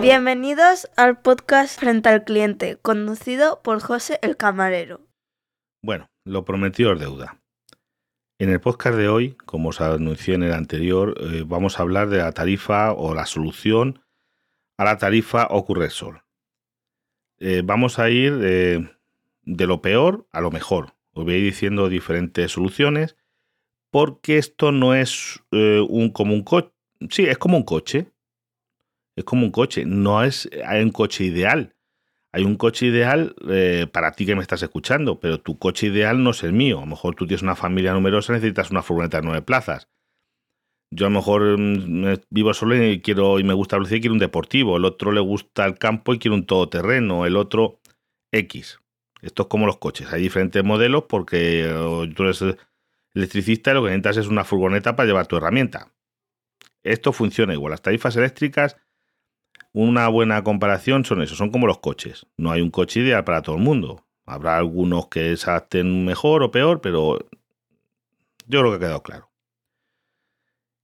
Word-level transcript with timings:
Bienvenidos 0.00 0.88
al 0.96 1.20
podcast 1.20 1.80
Frente 1.80 2.08
al 2.08 2.24
Cliente, 2.24 2.78
conducido 2.80 3.60
por 3.62 3.80
José 3.80 4.18
el 4.22 4.36
Camarero. 4.36 5.00
Bueno, 5.82 6.10
lo 6.24 6.44
prometido 6.44 6.92
es 6.92 7.00
deuda. 7.00 7.40
En 8.38 8.50
el 8.50 8.60
podcast 8.60 8.96
de 8.98 9.08
hoy, 9.08 9.36
como 9.46 9.70
os 9.70 9.80
anuncié 9.80 10.34
en 10.34 10.42
el 10.42 10.52
anterior, 10.52 11.14
eh, 11.18 11.44
vamos 11.46 11.78
a 11.78 11.82
hablar 11.82 12.08
de 12.08 12.18
la 12.18 12.32
tarifa 12.32 12.92
o 12.92 13.14
la 13.14 13.24
solución 13.24 14.02
a 14.76 14.84
la 14.84 14.98
tarifa 14.98 15.48
Ocurresol. 15.50 16.22
Eh, 17.38 17.62
vamos 17.64 17.98
a 17.98 18.10
ir 18.10 18.38
eh, 18.42 18.88
de 19.42 19.66
lo 19.66 19.80
peor 19.80 20.28
a 20.30 20.40
lo 20.40 20.50
mejor. 20.50 20.94
Os 21.12 21.24
voy 21.24 21.34
a 21.34 21.38
ir 21.38 21.44
diciendo 21.44 21.88
diferentes 21.88 22.52
soluciones 22.52 23.16
porque 23.90 24.36
esto 24.36 24.72
no 24.72 24.94
es 24.94 25.42
un 25.50 26.10
como 26.10 26.34
un 26.34 26.42
coche. 26.42 26.75
Sí, 27.10 27.24
es 27.24 27.38
como 27.38 27.56
un 27.56 27.64
coche. 27.64 28.12
Es 29.16 29.24
como 29.24 29.44
un 29.44 29.50
coche. 29.50 29.84
No 29.84 30.22
es 30.22 30.48
un 30.52 30.90
coche 30.90 31.24
ideal. 31.24 31.76
Hay 32.32 32.44
un 32.44 32.56
coche 32.56 32.86
ideal 32.86 33.34
eh, 33.48 33.86
para 33.90 34.12
ti 34.12 34.26
que 34.26 34.34
me 34.34 34.42
estás 34.42 34.62
escuchando, 34.62 35.20
pero 35.20 35.40
tu 35.40 35.58
coche 35.58 35.86
ideal 35.86 36.22
no 36.22 36.30
es 36.30 36.42
el 36.42 36.52
mío. 36.52 36.78
A 36.78 36.80
lo 36.82 36.86
mejor 36.86 37.14
tú 37.14 37.26
tienes 37.26 37.42
una 37.42 37.56
familia 37.56 37.94
numerosa, 37.94 38.34
necesitas 38.34 38.70
una 38.70 38.82
furgoneta 38.82 39.20
de 39.20 39.26
nueve 39.26 39.40
plazas. 39.40 39.88
Yo 40.90 41.06
a 41.06 41.08
lo 41.08 41.14
mejor 41.14 41.58
mm, 41.58 42.14
vivo 42.28 42.52
solo 42.52 42.76
y 42.76 43.00
quiero 43.00 43.40
y 43.40 43.44
me 43.44 43.54
gusta 43.54 43.76
velocidad 43.76 43.96
y 43.96 44.00
quiero 44.02 44.12
un 44.12 44.18
deportivo. 44.18 44.76
El 44.76 44.84
otro 44.84 45.12
le 45.12 45.20
gusta 45.20 45.64
el 45.64 45.78
campo 45.78 46.12
y 46.12 46.18
quiere 46.18 46.34
un 46.34 46.44
todoterreno. 46.44 47.24
El 47.24 47.36
otro 47.36 47.80
X. 48.32 48.80
Esto 49.22 49.44
es 49.44 49.48
como 49.48 49.64
los 49.64 49.78
coches. 49.78 50.12
Hay 50.12 50.20
diferentes 50.20 50.62
modelos 50.62 51.04
porque 51.08 51.72
tú 52.14 52.22
eres 52.22 52.44
electricista 53.14 53.70
y 53.70 53.74
lo 53.74 53.82
que 53.82 53.88
necesitas 53.88 54.18
es 54.18 54.26
una 54.26 54.44
furgoneta 54.44 54.94
para 54.94 55.06
llevar 55.06 55.26
tu 55.26 55.38
herramienta. 55.38 55.90
Esto 56.86 57.12
funciona 57.12 57.52
igual. 57.52 57.72
Las 57.72 57.82
tarifas 57.82 58.16
eléctricas 58.16 58.76
una 59.78 60.08
buena 60.08 60.42
comparación 60.42 61.04
son 61.04 61.20
eso, 61.20 61.34
son 61.34 61.50
como 61.50 61.66
los 61.66 61.80
coches. 61.80 62.26
No 62.38 62.50
hay 62.50 62.62
un 62.62 62.70
coche 62.70 63.00
ideal 63.00 63.24
para 63.24 63.42
todo 63.42 63.56
el 63.56 63.62
mundo. 63.62 64.06
Habrá 64.24 64.56
algunos 64.56 65.08
que 65.08 65.36
se 65.36 65.50
adapten 65.50 66.06
mejor 66.06 66.42
o 66.42 66.50
peor, 66.50 66.80
pero 66.80 67.18
yo 68.46 68.60
creo 68.60 68.70
que 68.70 68.76
ha 68.76 68.78
quedado 68.78 69.02
claro. 69.02 69.30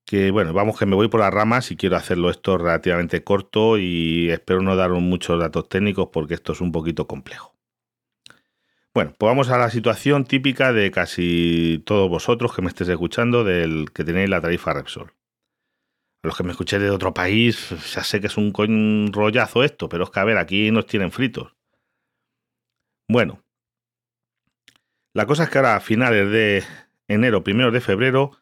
Que 0.04 0.30
bueno, 0.30 0.52
vamos 0.52 0.78
que 0.78 0.84
me 0.84 0.94
voy 0.94 1.08
por 1.08 1.20
las 1.20 1.32
ramas 1.32 1.70
y 1.70 1.76
quiero 1.76 1.96
hacerlo 1.96 2.28
esto 2.28 2.58
relativamente 2.58 3.24
corto 3.24 3.78
y 3.78 4.28
espero 4.28 4.60
no 4.60 4.76
dar 4.76 4.90
muchos 4.90 5.40
datos 5.40 5.70
técnicos 5.70 6.10
porque 6.12 6.34
esto 6.34 6.52
es 6.52 6.60
un 6.60 6.70
poquito 6.70 7.06
complejo. 7.06 7.54
Bueno, 8.92 9.14
pues 9.16 9.26
vamos 9.26 9.48
a 9.48 9.56
la 9.56 9.70
situación 9.70 10.26
típica 10.26 10.74
de 10.74 10.90
casi 10.90 11.82
todos 11.86 12.10
vosotros 12.10 12.54
que 12.54 12.60
me 12.60 12.68
estéis 12.68 12.90
escuchando 12.90 13.42
del 13.42 13.90
que 13.90 14.04
tenéis 14.04 14.28
la 14.28 14.42
tarifa 14.42 14.74
Repsol 14.74 15.14
los 16.22 16.36
que 16.36 16.44
me 16.44 16.52
escuché 16.52 16.78
de 16.78 16.90
otro 16.90 17.12
país, 17.12 17.70
ya 17.92 18.04
sé 18.04 18.20
que 18.20 18.28
es 18.28 18.36
un 18.36 19.10
rollazo 19.12 19.64
esto, 19.64 19.88
pero 19.88 20.04
es 20.04 20.10
que 20.10 20.20
a 20.20 20.24
ver, 20.24 20.38
aquí 20.38 20.70
nos 20.70 20.86
tienen 20.86 21.10
fritos. 21.10 21.54
Bueno, 23.08 23.42
la 25.14 25.26
cosa 25.26 25.44
es 25.44 25.50
que 25.50 25.58
ahora 25.58 25.76
a 25.76 25.80
finales 25.80 26.30
de 26.30 26.64
enero, 27.08 27.42
primero 27.42 27.72
de 27.72 27.80
febrero, 27.80 28.38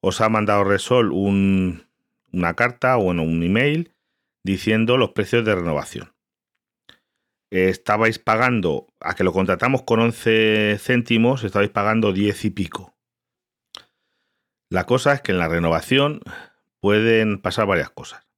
os 0.00 0.20
ha 0.20 0.28
mandado 0.28 0.62
Resol 0.64 1.10
una 1.10 2.54
carta 2.54 2.98
o 2.98 3.04
bueno, 3.04 3.22
un 3.22 3.42
email 3.42 3.94
diciendo 4.44 4.96
los 4.96 5.10
precios 5.10 5.44
de 5.44 5.54
renovación. 5.54 6.12
Estabais 7.50 8.18
pagando, 8.18 8.88
a 9.00 9.14
que 9.14 9.24
lo 9.24 9.32
contratamos 9.32 9.82
con 9.82 10.00
11 10.00 10.78
céntimos, 10.78 11.42
estabais 11.42 11.70
pagando 11.70 12.12
10 12.12 12.44
y 12.44 12.50
pico. 12.50 12.94
La 14.68 14.84
cosa 14.84 15.14
es 15.14 15.22
que 15.22 15.32
en 15.32 15.38
la 15.38 15.48
renovación 15.48 16.20
pueden 16.86 17.40
pasar 17.40 17.66
varias 17.66 17.90
cosas. 17.90 18.28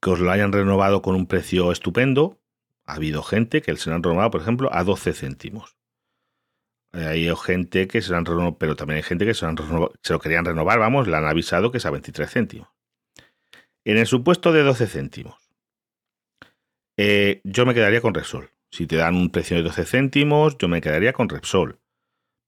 Que 0.00 0.10
os 0.10 0.20
lo 0.20 0.30
hayan 0.30 0.52
renovado 0.52 1.02
con 1.02 1.16
un 1.16 1.26
precio 1.26 1.72
estupendo. 1.72 2.40
Ha 2.84 2.94
habido 2.94 3.24
gente 3.24 3.60
que 3.60 3.74
se 3.74 3.90
lo 3.90 3.96
han 3.96 4.04
renovado, 4.04 4.30
por 4.30 4.40
ejemplo, 4.40 4.72
a 4.72 4.84
12 4.84 5.12
céntimos. 5.12 5.76
Hay 6.92 7.28
gente 7.34 7.88
que 7.88 8.02
se 8.02 8.12
lo 8.12 8.18
han 8.18 8.24
renovado, 8.24 8.56
pero 8.56 8.76
también 8.76 8.98
hay 8.98 9.02
gente 9.02 9.26
que 9.26 9.34
se 9.34 9.44
lo, 9.46 9.92
se 10.00 10.12
lo 10.12 10.20
querían 10.20 10.44
renovar, 10.44 10.78
vamos, 10.78 11.08
le 11.08 11.16
han 11.16 11.24
avisado 11.24 11.72
que 11.72 11.78
es 11.78 11.86
a 11.86 11.90
23 11.90 12.30
céntimos. 12.30 12.68
En 13.84 13.98
el 13.98 14.06
supuesto 14.06 14.52
de 14.52 14.62
12 14.62 14.86
céntimos, 14.86 15.50
eh, 16.96 17.40
yo 17.42 17.66
me 17.66 17.74
quedaría 17.74 18.00
con 18.00 18.14
Repsol. 18.14 18.50
Si 18.70 18.86
te 18.86 18.94
dan 18.94 19.16
un 19.16 19.30
precio 19.30 19.56
de 19.56 19.64
12 19.64 19.86
céntimos, 19.86 20.56
yo 20.56 20.68
me 20.68 20.80
quedaría 20.80 21.12
con 21.12 21.28
Repsol. 21.28 21.80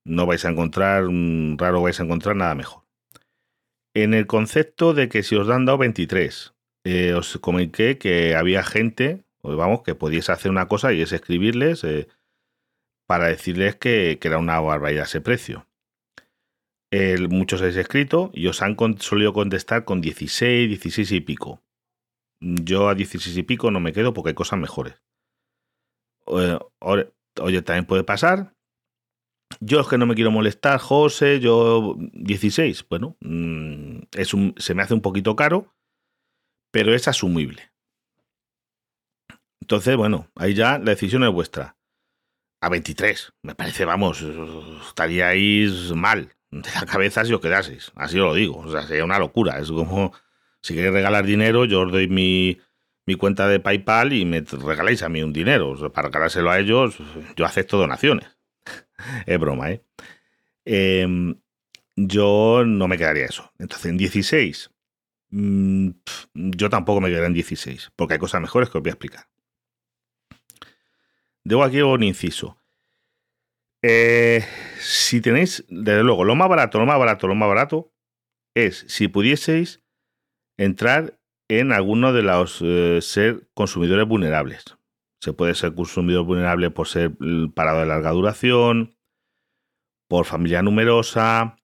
No 0.05 0.27
vais 0.27 0.45
a 0.45 0.51
encontrar, 0.51 1.07
raro 1.57 1.83
vais 1.83 1.99
a 1.99 2.05
encontrar 2.05 2.37
nada 2.37 2.55
mejor 2.55 2.88
en 3.95 4.15
el 4.15 4.27
concepto 4.27 4.95
de 4.95 5.09
que 5.09 5.23
si 5.23 5.37
os 5.37 5.47
dan 5.47 5.65
dado 5.65 5.79
23, 5.79 6.55
eh, 6.85 7.15
os 7.15 7.39
comenté 7.39 7.99
que 7.99 8.35
había 8.35 8.63
gente, 8.63 9.25
vamos, 9.43 9.83
que 9.83 9.95
podíais 9.95 10.31
hacer 10.31 10.51
una 10.51 10.69
cosa 10.69 10.93
y 10.93 11.03
es 11.03 11.13
escribirles 11.13 11.85
eh, 11.85 12.09
para 13.07 13.29
decirles 13.29 13.77
que, 13.77 14.19
era 14.23 14.39
una 14.39 14.61
barbaridad 14.61 15.05
ese 15.05 15.21
precio. 15.21 15.67
muchos 17.29 17.61
habéis 17.61 17.77
escrito 17.77 18.31
y 18.35 18.47
os 18.47 18.63
han 18.63 18.77
solido 18.99 19.33
contestar 19.33 19.85
con 19.85 20.01
16, 20.01 20.69
16 20.69 21.13
y 21.13 21.21
pico. 21.21 21.63
Yo 22.41 22.89
a 22.89 22.95
16 22.95 23.37
y 23.37 23.43
pico 23.43 23.71
no 23.71 23.81
me 23.81 23.93
quedo 23.93 24.15
porque 24.15 24.31
hay 24.31 24.35
cosas 24.35 24.59
mejores. 24.59 24.95
Eh, 26.27 26.59
oye, 26.81 27.63
también 27.63 27.87
puede 27.87 28.05
pasar 28.05 28.55
yo 29.61 29.81
es 29.81 29.89
que 29.89 29.99
no 29.99 30.07
me 30.07 30.15
quiero 30.15 30.31
molestar, 30.31 30.79
José, 30.79 31.41
yo 31.41 31.97
16. 31.99 32.87
Bueno, 32.89 33.17
mm, 33.21 34.01
es 34.17 34.35
un, 34.35 34.55
se 34.57 34.75
me 34.75 34.83
hace 34.83 34.95
un 34.95 35.01
poquito 35.01 35.37
caro, 35.37 35.75
pero 36.71 36.95
es 36.95 37.09
asumible. 37.09 37.71
Entonces, 39.61 39.97
bueno, 39.97 40.31
ahí 40.37 40.55
ya 40.55 40.79
la 40.79 40.91
decisión 40.91 41.25
es 41.25 41.31
vuestra. 41.31 41.77
A 42.61 42.69
23, 42.69 43.35
me 43.43 43.55
parece, 43.55 43.85
vamos, 43.85 44.25
estaríais 44.87 45.93
mal 45.93 46.35
de 46.51 46.71
la 46.75 46.87
cabeza 46.87 47.25
si 47.25 47.33
os 47.33 47.41
quedaseis. 47.41 47.93
Así 47.95 48.19
os 48.19 48.27
lo 48.27 48.35
digo. 48.35 48.59
O 48.59 48.71
sea, 48.71 48.83
sería 48.83 49.05
una 49.05 49.19
locura. 49.19 49.59
Es 49.59 49.69
como 49.71 50.13
si 50.61 50.75
queréis 50.75 50.93
regalar 50.93 51.25
dinero, 51.25 51.65
yo 51.67 51.83
os 51.83 51.93
doy 51.93 52.09
mi, 52.09 52.59
mi 53.07 53.15
cuenta 53.15 53.47
de 53.49 53.61
PayPal 53.61 54.13
y 54.13 54.25
me 54.25 54.41
regaláis 54.41 55.03
a 55.03 55.09
mí 55.09 55.23
un 55.23 55.33
dinero. 55.33 55.75
para 55.93 56.09
regalárselo 56.09 56.51
a 56.51 56.59
ellos, 56.59 56.97
yo 57.37 57.45
acepto 57.45 57.79
donaciones. 57.79 58.38
es 59.27 59.39
broma, 59.39 59.73
¿eh? 59.73 59.83
Em, 60.65 61.35
yo 61.97 62.65
no 62.67 62.89
me 62.89 62.99
quedaría 62.99 63.25
eso. 63.25 63.53
Entonces, 63.59 63.87
en 63.87 63.97
16, 63.97 64.71
mm, 65.31 65.89
yo 66.35 66.71
tampoco 66.71 67.01
me 67.01 67.09
quedaría 67.09 67.29
en 67.29 67.35
16, 67.35 67.93
porque 67.97 68.15
hay 68.15 68.21
cosas 68.21 68.41
mejores 68.41 68.71
que 68.71 68.79
os 68.79 68.83
voy 68.83 68.91
a 68.91 68.93
explicar. 68.93 69.29
Debo 71.45 71.65
aquí 71.65 71.81
un 71.81 72.03
inciso. 72.03 72.59
Eh, 73.83 74.45
si 74.81 75.21
tenéis, 75.21 75.65
desde 75.69 76.03
luego, 76.03 76.25
lo 76.25 76.35
más 76.35 76.49
barato, 76.49 76.79
lo 76.79 76.87
más 76.87 76.99
barato, 76.99 77.27
lo 77.27 77.35
más 77.35 77.49
barato 77.49 77.93
es 78.55 78.85
si 78.89 79.09
pudieseis 79.09 79.83
entrar 80.57 81.19
en 81.49 81.73
alguno 81.73 82.13
de 82.13 82.23
los 82.23 82.61
eh, 82.63 82.99
ser 83.01 83.49
consumidores 83.55 84.07
vulnerables. 84.07 84.78
Se 85.21 85.33
puede 85.33 85.55
ser 85.55 85.75
consumidor 85.75 86.25
vulnerable 86.25 86.71
por 86.71 86.87
ser 86.87 87.13
parado 87.55 87.81
de 87.81 87.87
larga 87.87 88.11
duración, 88.11 88.97
por 90.09 90.25
familia 90.25 90.63
numerosa, 90.63 91.57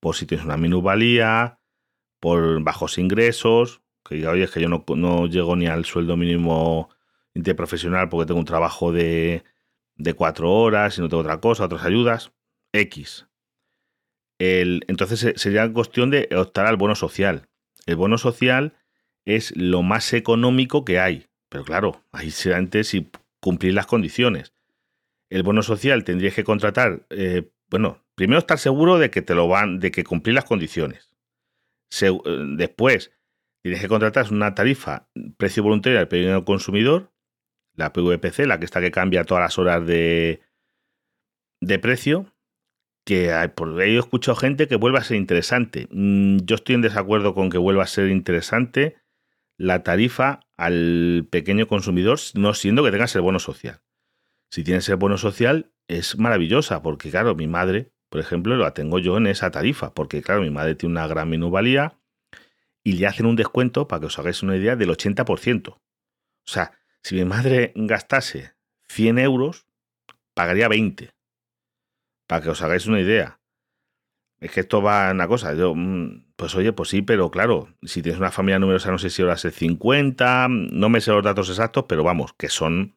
por 0.00 0.16
si 0.16 0.26
tienes 0.26 0.46
una 0.46 0.56
minusvalía, 0.56 1.60
por 2.20 2.62
bajos 2.62 2.98
ingresos, 2.98 3.82
que 4.04 4.16
diga, 4.16 4.30
oye, 4.30 4.44
es 4.44 4.50
que 4.50 4.60
yo 4.60 4.68
no, 4.68 5.26
llego 5.26 5.56
ni 5.56 5.66
al 5.66 5.84
sueldo 5.84 6.16
mínimo 6.16 6.90
interprofesional 7.34 8.08
porque 8.08 8.26
tengo 8.26 8.40
un 8.40 8.46
trabajo 8.46 8.92
de, 8.92 9.44
de 9.96 10.14
cuatro 10.14 10.52
horas 10.52 10.98
y 10.98 11.00
no 11.00 11.08
tengo 11.08 11.20
otra 11.20 11.40
cosa, 11.40 11.66
otras 11.66 11.84
ayudas, 11.84 12.32
X. 12.72 13.26
El, 14.38 14.84
entonces 14.88 15.34
sería 15.40 15.72
cuestión 15.72 16.10
de 16.10 16.28
optar 16.36 16.66
al 16.66 16.76
bono 16.76 16.94
social. 16.94 17.48
El 17.86 17.96
bono 17.96 18.18
social 18.18 18.74
es 19.24 19.56
lo 19.56 19.82
más 19.82 20.12
económico 20.12 20.84
que 20.84 20.98
hay. 21.00 21.27
Pero 21.48 21.64
claro, 21.64 22.04
ahí 22.12 22.32
antes 22.54 22.88
si 22.88 23.10
cumplir 23.40 23.74
las 23.74 23.86
condiciones. 23.86 24.52
El 25.30 25.42
bono 25.42 25.62
social 25.62 26.04
tendrías 26.04 26.34
que 26.34 26.44
contratar, 26.44 27.06
eh, 27.10 27.50
bueno, 27.70 28.04
primero 28.14 28.38
estar 28.38 28.58
seguro 28.58 28.98
de 28.98 29.10
que 29.10 29.22
te 29.22 29.34
lo 29.34 29.48
van, 29.48 29.78
de 29.78 29.90
que 29.90 30.04
cumplir 30.04 30.34
las 30.34 30.44
condiciones. 30.44 31.10
Eh, 32.00 32.12
después, 32.56 33.12
tienes 33.62 33.80
que 33.80 33.88
contratar 33.88 34.32
una 34.32 34.54
tarifa 34.54 35.08
precio 35.36 35.62
voluntario 35.62 35.98
al 35.98 36.08
pequeño 36.08 36.44
consumidor, 36.44 37.12
la 37.74 37.92
PVPC, 37.92 38.46
la 38.46 38.58
que 38.58 38.64
está 38.64 38.80
que 38.80 38.90
cambia 38.90 39.24
todas 39.24 39.42
las 39.42 39.58
horas 39.58 39.86
de, 39.86 40.42
de 41.60 41.78
precio, 41.78 42.34
que 43.04 43.32
por 43.54 43.80
ello 43.80 43.96
he 43.96 44.00
escuchado 44.00 44.36
gente 44.36 44.68
que 44.68 44.76
vuelva 44.76 44.98
a 44.98 45.04
ser 45.04 45.16
interesante. 45.16 45.88
Mm, 45.90 46.38
yo 46.44 46.56
estoy 46.56 46.74
en 46.74 46.82
desacuerdo 46.82 47.34
con 47.34 47.50
que 47.50 47.58
vuelva 47.58 47.84
a 47.84 47.86
ser 47.86 48.08
interesante 48.08 48.96
la 49.56 49.82
tarifa 49.82 50.40
al 50.58 51.26
pequeño 51.30 51.66
consumidor, 51.68 52.18
no 52.34 52.52
siendo 52.52 52.84
que 52.84 52.90
tengas 52.90 53.14
el 53.14 53.22
bono 53.22 53.38
social. 53.38 53.80
Si 54.50 54.64
tienes 54.64 54.88
el 54.88 54.96
bono 54.96 55.16
social, 55.16 55.72
es 55.86 56.18
maravillosa, 56.18 56.82
porque 56.82 57.10
claro, 57.10 57.34
mi 57.34 57.46
madre, 57.46 57.92
por 58.10 58.20
ejemplo, 58.20 58.56
la 58.56 58.74
tengo 58.74 58.98
yo 58.98 59.16
en 59.16 59.28
esa 59.28 59.50
tarifa, 59.50 59.94
porque 59.94 60.20
claro, 60.20 60.42
mi 60.42 60.50
madre 60.50 60.74
tiene 60.74 60.92
una 60.92 61.06
gran 61.06 61.30
minusvalía 61.30 61.98
y 62.82 62.94
le 62.94 63.06
hacen 63.06 63.26
un 63.26 63.36
descuento, 63.36 63.86
para 63.86 64.00
que 64.00 64.06
os 64.06 64.18
hagáis 64.18 64.42
una 64.42 64.56
idea, 64.56 64.74
del 64.74 64.90
80%. 64.90 65.68
O 65.68 65.80
sea, 66.44 66.72
si 67.02 67.14
mi 67.14 67.24
madre 67.24 67.72
gastase 67.76 68.54
100 68.88 69.18
euros, 69.18 69.66
pagaría 70.34 70.68
20. 70.68 71.10
Para 72.26 72.42
que 72.42 72.50
os 72.50 72.62
hagáis 72.62 72.86
una 72.86 73.00
idea. 73.00 73.37
Es 74.40 74.52
que 74.52 74.60
esto 74.60 74.80
va 74.82 75.08
a 75.08 75.12
una 75.12 75.26
cosa. 75.26 75.54
Yo, 75.54 75.74
mm, 75.74 76.32
pues 76.36 76.54
oye, 76.54 76.72
pues 76.72 76.90
sí, 76.90 77.02
pero 77.02 77.30
claro, 77.30 77.74
si 77.82 78.02
tienes 78.02 78.20
una 78.20 78.30
familia 78.30 78.58
numerosa, 78.58 78.90
no 78.90 78.98
sé 78.98 79.10
si 79.10 79.22
ahora 79.22 79.34
es 79.34 79.42
50, 79.42 80.48
no 80.48 80.88
me 80.88 81.00
sé 81.00 81.10
los 81.10 81.24
datos 81.24 81.48
exactos, 81.48 81.84
pero 81.88 82.04
vamos, 82.04 82.32
que 82.34 82.48
son. 82.48 82.96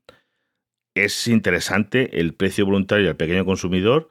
Es 0.96 1.28
interesante 1.28 2.20
el 2.20 2.34
precio 2.36 2.66
voluntario 2.66 3.10
al 3.10 3.16
pequeño 3.16 3.46
consumidor, 3.46 4.10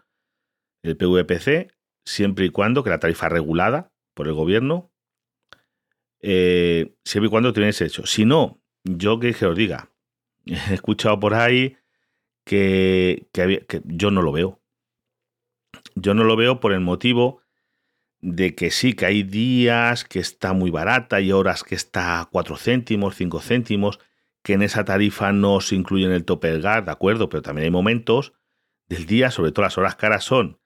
el 0.82 0.96
PVPC, 0.96 1.72
siempre 2.04 2.46
y 2.46 2.50
cuando 2.50 2.82
que 2.82 2.90
la 2.90 2.98
tarifa 3.00 3.28
regulada 3.28 3.92
por 4.14 4.28
el 4.28 4.34
gobierno, 4.34 4.90
eh, 6.20 6.94
siempre 7.04 7.28
y 7.28 7.30
cuando 7.30 7.52
tenéis 7.52 7.80
hecho. 7.80 8.06
Si 8.06 8.24
no, 8.24 8.60
yo 8.84 9.20
que, 9.20 9.34
que 9.34 9.46
os 9.46 9.56
diga, 9.56 9.90
he 10.46 10.74
escuchado 10.74 11.20
por 11.20 11.34
ahí 11.34 11.76
que, 12.44 13.28
que 13.32 13.82
yo 13.84 14.10
no 14.10 14.22
lo 14.22 14.32
veo. 14.32 14.59
Yo 15.94 16.14
no 16.14 16.24
lo 16.24 16.36
veo 16.36 16.60
por 16.60 16.72
el 16.72 16.80
motivo 16.80 17.42
de 18.20 18.54
que 18.54 18.70
sí, 18.70 18.92
que 18.92 19.06
hay 19.06 19.22
días 19.22 20.04
que 20.04 20.18
está 20.18 20.52
muy 20.52 20.70
barata 20.70 21.20
y 21.20 21.32
horas 21.32 21.64
que 21.64 21.74
está 21.74 22.20
a 22.20 22.26
4 22.26 22.56
céntimos, 22.56 23.16
5 23.16 23.40
céntimos, 23.40 23.98
que 24.42 24.54
en 24.54 24.62
esa 24.62 24.84
tarifa 24.84 25.32
no 25.32 25.60
se 25.60 25.74
incluye 25.74 26.04
en 26.06 26.12
el 26.12 26.24
tope 26.24 26.50
del 26.50 26.62
gas, 26.62 26.84
de 26.84 26.92
acuerdo, 26.92 27.28
pero 27.28 27.42
también 27.42 27.64
hay 27.64 27.70
momentos 27.70 28.32
del 28.88 29.06
día, 29.06 29.30
sobre 29.30 29.52
todo 29.52 29.64
las 29.64 29.78
horas 29.78 29.96
caras 29.96 30.24
son 30.24 30.58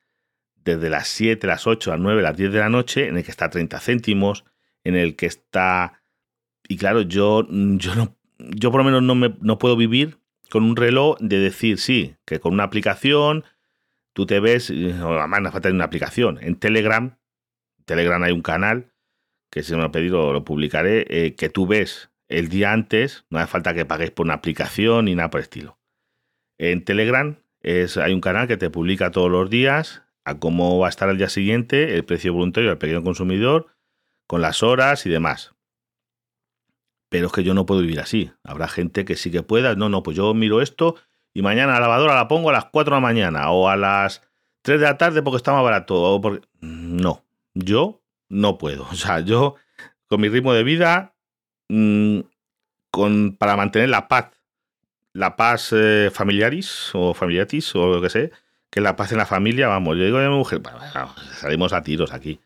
desde 0.65 0.89
las 0.89 1.09
7, 1.09 1.47
las 1.47 1.67
8, 1.67 1.91
las 1.91 2.01
9, 2.01 2.23
las 2.23 2.37
10 2.37 2.53
de 2.53 2.59
la 2.59 2.69
noche, 2.69 3.09
en 3.09 3.17
el 3.17 3.25
que 3.25 3.31
está 3.31 3.47
a 3.47 3.51
30 3.51 3.79
céntimos, 3.81 4.45
en 4.83 4.97
el 4.97 5.15
que 5.15 5.27
está... 5.27 6.03
Y 6.67 6.79
claro, 6.79 7.03
yo, 7.03 7.47
yo, 7.51 7.95
no, 7.95 8.17
yo 8.39 8.71
por 8.71 8.81
lo 8.81 8.85
menos 8.85 9.03
no, 9.03 9.15
me, 9.15 9.35
no 9.41 9.59
puedo 9.59 9.77
vivir 9.77 10.19
con 10.51 10.65
un 10.65 10.77
reloj 10.77 11.19
de 11.21 11.39
decir, 11.39 11.79
sí, 11.79 12.17
que 12.25 12.41
con 12.41 12.55
una 12.55 12.65
aplicación 12.65 13.45
tú 14.15 14.27
te 14.27 14.41
ves, 14.41 14.71
además 14.71 15.43
no 15.43 15.53
falta 15.53 15.69
una 15.69 15.85
aplicación, 15.85 16.39
en 16.41 16.57
Telegram, 16.57 17.19
Telegram 17.85 18.23
hay 18.23 18.33
un 18.33 18.43
canal, 18.43 18.93
que 19.51 19.63
si 19.63 19.75
me 19.75 19.83
lo 19.83 19.93
pedido 19.93 20.33
lo 20.33 20.45
publicaré, 20.45 21.05
eh, 21.11 21.35
que 21.35 21.51
tú 21.51 21.67
ves 21.67 22.11
el 22.29 22.49
día 22.49 22.73
antes, 22.73 23.27
no 23.29 23.39
hace 23.39 23.49
falta 23.49 23.75
que 23.75 23.85
paguéis 23.85 24.11
por 24.11 24.25
una 24.25 24.35
aplicación 24.35 25.05
ni 25.05 25.15
nada 25.15 25.31
por 25.31 25.41
el 25.41 25.45
estilo. 25.45 25.79
En 26.59 26.85
Telegram 26.85 27.37
es, 27.61 27.97
hay 27.97 28.13
un 28.13 28.21
canal 28.21 28.49
que 28.49 28.57
te 28.57 28.71
publica 28.71 29.11
todos 29.11 29.31
los 29.31 29.51
días 29.51 30.03
a 30.25 30.39
cómo 30.39 30.79
va 30.79 30.87
a 30.87 30.91
estar 30.91 31.09
el 31.09 31.19
día 31.19 31.29
siguiente, 31.29 31.95
el 31.95 32.05
precio 32.05 32.33
voluntario 32.33 32.71
al 32.71 32.79
pequeño 32.79 33.03
consumidor, 33.03 33.67
con 34.27 34.41
las 34.41 34.63
horas 34.63 35.05
y 35.07 35.11
demás. 35.11 35.55
Pero 37.11 37.27
es 37.27 37.33
que 37.33 37.45
yo 37.45 37.55
no 37.55 37.67
puedo 37.67 37.83
vivir 37.83 38.01
así. 38.01 38.33
Habrá 38.43 38.69
gente 38.69 39.05
que 39.05 39.17
sí 39.17 39.31
que 39.31 39.43
pueda. 39.43 39.75
No, 39.75 39.89
no, 39.89 40.03
pues 40.03 40.17
yo 40.17 40.33
miro 40.35 40.63
esto 40.63 40.97
y 41.35 41.43
mañana 41.43 41.75
la 41.75 41.81
lavadora 41.81 42.15
la 42.15 42.29
pongo 42.29 42.51
a 42.51 42.53
las 42.53 42.67
4 42.67 42.95
de 42.95 42.97
la 42.97 43.01
mañana 43.01 43.51
o 43.51 43.69
a 43.69 43.77
las 43.77 44.23
3 44.63 44.81
de 44.81 44.87
la 44.87 44.97
tarde 44.97 45.21
porque 45.21 45.37
está 45.37 45.53
más 45.53 45.65
barato. 45.65 46.01
O 46.01 46.21
porque... 46.21 46.47
No, 46.61 47.25
yo 47.53 48.01
no 48.29 48.57
puedo. 48.57 48.87
O 48.91 48.95
sea, 48.95 49.21
yo 49.21 49.57
con 50.07 50.21
mi 50.21 50.29
ritmo 50.29 50.55
de 50.55 50.63
vida, 50.63 51.13
mm, 51.69 52.21
con, 52.91 53.37
para 53.37 53.57
mantener 53.57 53.89
la 53.89 54.07
paz, 54.07 54.31
la 55.13 55.35
paz 55.35 55.73
eh, 55.73 56.11
familiaris 56.13 56.91
o 56.95 57.15
familiatis 57.15 57.75
o 57.75 57.89
lo 57.89 58.01
que 58.01 58.11
sé, 58.11 58.31
que 58.71 58.81
la 58.81 58.95
paz 58.95 59.11
en 59.11 59.19
la 59.19 59.27
familia, 59.27 59.67
vamos, 59.67 59.97
yo 59.97 60.05
digo 60.05 60.19
a 60.19 60.29
mi 60.29 60.29
mujer, 60.29 60.63
salimos 61.41 61.73
a 61.73 61.83
tiros 61.83 62.13
aquí. 62.13 62.41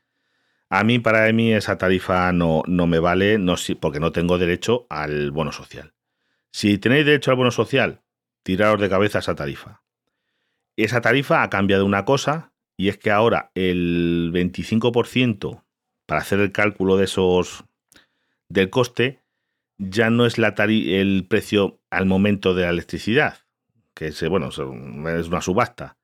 A 0.71 0.85
mí, 0.85 0.99
para 0.99 1.31
mí, 1.33 1.53
esa 1.53 1.79
tarifa 1.79 2.33
no, 2.33 2.63
no 2.67 2.87
me 2.87 2.99
vale 2.99 3.39
no, 3.39 3.55
porque 3.81 4.01
no 4.01 4.13
tengo 4.13 4.39
derecho 4.39 4.87
al 4.91 5.31
bono 5.31 5.53
social. 5.53 5.93
Si 6.51 6.79
tenéis 6.79 7.07
derecho 7.07 7.31
al 7.31 7.39
bono 7.39 7.51
social, 7.51 8.01
tiraros 8.43 8.81
de 8.81 8.89
cabeza 8.89 9.19
esa 9.19 9.35
tarifa. 9.35 9.83
Esa 10.77 11.01
tarifa 11.01 11.43
ha 11.43 11.51
cambiado 11.51 11.85
una 11.85 12.05
cosa 12.05 12.53
y 12.77 12.89
es 12.89 12.99
que 12.99 13.11
ahora 13.11 13.51
el 13.55 14.31
25% 14.33 15.65
para 16.07 16.21
hacer 16.21 16.41
el 16.41 16.53
cálculo 16.53 16.97
de 16.97 17.05
esos 17.05 17.65
del 18.49 18.71
coste 18.71 19.21
ya 19.77 20.11
no 20.11 20.27
es 20.27 20.39
la 20.39 20.55
el 20.59 21.27
precio 21.29 21.81
al 21.91 22.07
momento 22.07 22.55
de 22.55 22.63
la 22.63 22.71
electricidad, 22.71 23.39
que 23.95 24.09
es, 24.09 24.29
bueno, 24.29 24.49
es 24.49 24.59
una 24.59 25.41
subasta, 25.41 25.99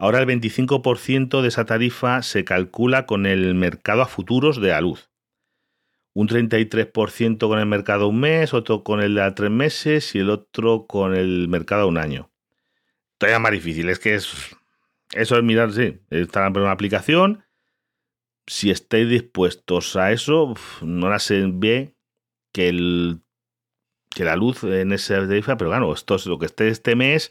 Ahora 0.00 0.20
el 0.20 0.28
25% 0.28 1.42
de 1.42 1.48
esa 1.48 1.64
tarifa 1.64 2.22
se 2.22 2.44
calcula 2.44 3.04
con 3.04 3.26
el 3.26 3.54
mercado 3.56 4.02
a 4.02 4.06
futuros 4.06 4.60
de 4.60 4.68
la 4.68 4.80
luz. 4.80 5.07
Un 6.18 6.26
33% 6.26 7.38
con 7.46 7.58
el 7.58 7.66
mercado 7.66 8.08
un 8.08 8.20
mes, 8.20 8.52
otro 8.54 8.82
con 8.82 9.00
el 9.00 9.14
de 9.14 9.22
a 9.22 9.34
tres 9.34 9.50
meses 9.50 10.14
y 10.14 10.18
el 10.18 10.30
otro 10.30 10.86
con 10.86 11.14
el 11.14 11.48
mercado 11.48 11.82
a 11.82 11.86
un 11.86 11.98
año. 11.98 12.30
Todavía 13.18 13.38
más 13.38 13.52
difícil, 13.52 13.88
es 13.88 13.98
que 13.98 14.14
es, 14.14 14.56
eso 15.12 15.36
es 15.36 15.44
mirar, 15.44 15.72
sí, 15.72 16.00
estar 16.10 16.46
en 16.46 16.62
una 16.62 16.72
aplicación. 16.72 17.44
Si 18.46 18.70
estáis 18.70 19.08
dispuestos 19.08 19.94
a 19.96 20.10
eso, 20.10 20.54
no 20.82 21.08
la 21.08 21.18
se 21.18 21.44
ve 21.46 21.94
que, 22.52 22.68
el, 22.68 23.20
que 24.10 24.24
la 24.24 24.34
luz 24.34 24.64
en 24.64 24.92
esa 24.92 25.26
tarifa, 25.28 25.56
pero 25.56 25.70
claro, 25.70 25.92
esto 25.92 26.16
es 26.16 26.26
lo 26.26 26.38
que 26.38 26.46
esté 26.46 26.68
este 26.68 26.96
mes 26.96 27.30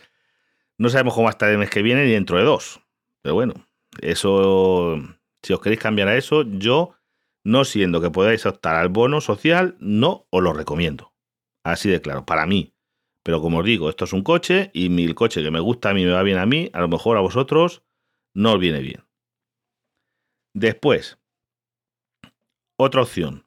no 0.78 0.90
sabemos 0.90 1.14
cómo 1.14 1.26
va 1.26 1.32
a 1.32 1.32
estar 1.32 1.50
el 1.50 1.58
mes 1.58 1.70
que 1.70 1.82
viene 1.82 2.06
ni 2.06 2.12
dentro 2.12 2.38
de 2.38 2.44
dos. 2.44 2.82
Pero 3.22 3.36
bueno, 3.36 3.54
eso, 4.02 5.02
si 5.42 5.54
os 5.54 5.60
queréis 5.60 5.82
cambiar 5.82 6.08
a 6.08 6.16
eso, 6.16 6.44
yo, 6.44 6.94
no 7.48 7.64
siendo 7.64 8.02
que 8.02 8.12
podáis 8.12 8.46
optar 8.46 8.76
al 8.76 8.90
bono 8.90 9.22
social, 9.22 9.78
no 9.80 10.28
os 10.32 10.44
lo 10.44 10.52
recomiendo. 10.52 11.14
Así 11.64 11.90
de 11.90 12.02
claro, 12.02 12.26
para 12.26 12.46
mí. 12.46 12.74
Pero 13.24 13.42
como 13.42 13.60
os 13.60 13.66
digo, 13.66 13.90
esto 13.90 14.04
es 14.04 14.12
un 14.12 14.22
coche 14.22 14.70
y 14.74 14.90
mi, 14.90 15.06
el 15.06 15.16
coche 15.16 15.42
que 15.42 15.50
me 15.50 15.62
gusta 15.62 15.92
a 15.92 15.94
mí 15.94 16.04
me 16.04 16.12
va 16.12 16.24
bien 16.24 16.40
a 16.40 16.46
mí, 16.46 16.70
a 16.74 16.82
lo 16.82 16.90
mejor 16.90 17.16
a 17.16 17.22
vosotros 17.22 17.84
no 18.34 18.52
os 18.52 18.60
viene 18.60 18.82
bien. 18.82 19.06
Después, 20.54 21.20
otra 22.78 23.04
opción. 23.04 23.46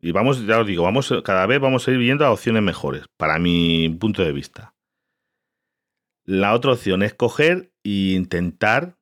Y 0.00 0.12
vamos, 0.12 0.44
ya 0.44 0.60
os 0.60 0.66
digo, 0.66 0.84
vamos, 0.84 1.10
cada 1.24 1.46
vez 1.46 1.60
vamos 1.60 1.88
a 1.88 1.92
ir 1.92 1.96
viendo 1.96 2.26
a 2.26 2.32
opciones 2.32 2.62
mejores, 2.62 3.06
para 3.16 3.38
mi 3.38 3.88
punto 3.88 4.22
de 4.22 4.32
vista. 4.32 4.74
La 6.26 6.52
otra 6.52 6.72
opción 6.72 7.02
es 7.02 7.14
coger 7.14 7.72
e 7.84 8.12
intentar 8.16 8.98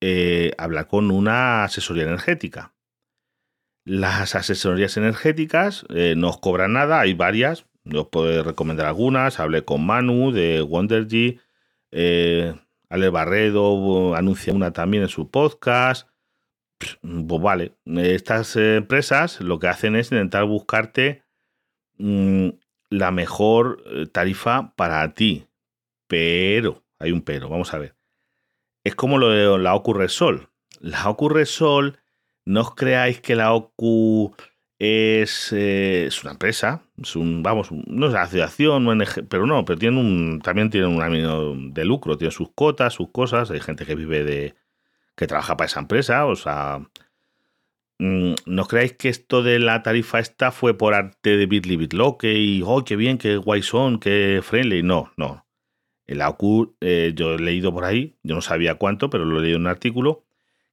eh, 0.00 0.52
hablar 0.56 0.88
con 0.88 1.10
una 1.10 1.64
asesoría 1.64 2.04
energética. 2.04 2.75
Las 3.86 4.34
asesorías 4.34 4.96
energéticas 4.96 5.86
eh, 5.94 6.14
no 6.16 6.30
os 6.30 6.38
cobran 6.38 6.72
nada, 6.72 6.98
hay 6.98 7.14
varias, 7.14 7.66
os 7.94 8.08
puedo 8.08 8.42
recomendar 8.42 8.86
algunas. 8.86 9.38
Hablé 9.38 9.64
con 9.64 9.86
Manu 9.86 10.32
de 10.32 10.60
Wondergy, 10.60 11.38
eh, 11.92 12.52
Ale 12.88 13.10
Barredo 13.10 14.16
anuncia 14.16 14.52
una 14.52 14.72
también 14.72 15.04
en 15.04 15.08
su 15.08 15.30
podcast. 15.30 16.08
Pues 17.00 17.40
vale, 17.40 17.76
estas 17.84 18.56
empresas 18.56 19.40
lo 19.40 19.60
que 19.60 19.68
hacen 19.68 19.94
es 19.94 20.10
intentar 20.10 20.46
buscarte 20.46 21.22
mm, 21.98 22.48
la 22.90 23.12
mejor 23.12 23.84
tarifa 24.10 24.74
para 24.74 25.14
ti. 25.14 25.46
Pero, 26.08 26.82
hay 26.98 27.12
un 27.12 27.22
pero, 27.22 27.48
vamos 27.48 27.72
a 27.72 27.78
ver. 27.78 27.94
Es 28.82 28.96
como 28.96 29.18
lo 29.18 29.30
de 29.30 29.62
la 29.62 29.76
Ocurre 29.76 30.08
Sol. 30.08 30.48
La 30.80 31.08
Ocurre 31.08 31.46
Sol, 31.46 32.00
no 32.46 32.60
os 32.62 32.74
creáis 32.74 33.20
que 33.20 33.34
la 33.36 33.52
OCU 33.52 34.34
es, 34.78 35.52
eh, 35.52 36.06
es 36.06 36.22
una 36.22 36.32
empresa, 36.32 36.82
es 37.02 37.16
un, 37.16 37.42
vamos, 37.42 37.70
no 37.72 38.06
es 38.06 38.12
una 38.12 38.22
asociación, 38.22 38.86
pero 39.28 39.46
no, 39.46 39.64
pero 39.64 39.78
tiene 39.78 39.98
un, 39.98 40.40
también 40.42 40.70
tiene 40.70 40.86
un 40.86 41.02
ánimo 41.02 41.54
de 41.72 41.84
lucro, 41.84 42.16
tiene 42.16 42.30
sus 42.30 42.50
cotas, 42.54 42.94
sus 42.94 43.10
cosas, 43.10 43.50
hay 43.50 43.60
gente 43.60 43.84
que 43.84 43.94
vive 43.94 44.24
de, 44.24 44.54
que 45.16 45.26
trabaja 45.26 45.56
para 45.56 45.66
esa 45.66 45.80
empresa, 45.80 46.26
o 46.26 46.36
sea, 46.36 46.80
mm, 47.98 48.34
no 48.46 48.62
os 48.62 48.68
creáis 48.68 48.92
que 48.92 49.08
esto 49.08 49.42
de 49.42 49.58
la 49.58 49.82
tarifa 49.82 50.20
esta 50.20 50.52
fue 50.52 50.76
por 50.78 50.94
arte 50.94 51.36
de 51.36 51.46
Bitly 51.46 51.76
Bitloque 51.76 52.34
y, 52.34 52.62
oh, 52.64 52.84
qué 52.84 52.96
bien, 52.96 53.18
qué 53.18 53.36
guay 53.38 53.62
son, 53.62 53.98
qué 53.98 54.40
friendly, 54.42 54.82
no, 54.82 55.10
no, 55.16 55.46
el 56.06 56.22
AOCU, 56.22 56.76
eh, 56.80 57.12
yo 57.16 57.34
he 57.34 57.38
leído 57.38 57.72
por 57.72 57.84
ahí, 57.84 58.16
yo 58.22 58.34
no 58.34 58.40
sabía 58.42 58.76
cuánto, 58.76 59.10
pero 59.10 59.24
lo 59.24 59.38
he 59.38 59.42
leído 59.42 59.56
en 59.56 59.62
un 59.62 59.68
artículo, 59.68 60.25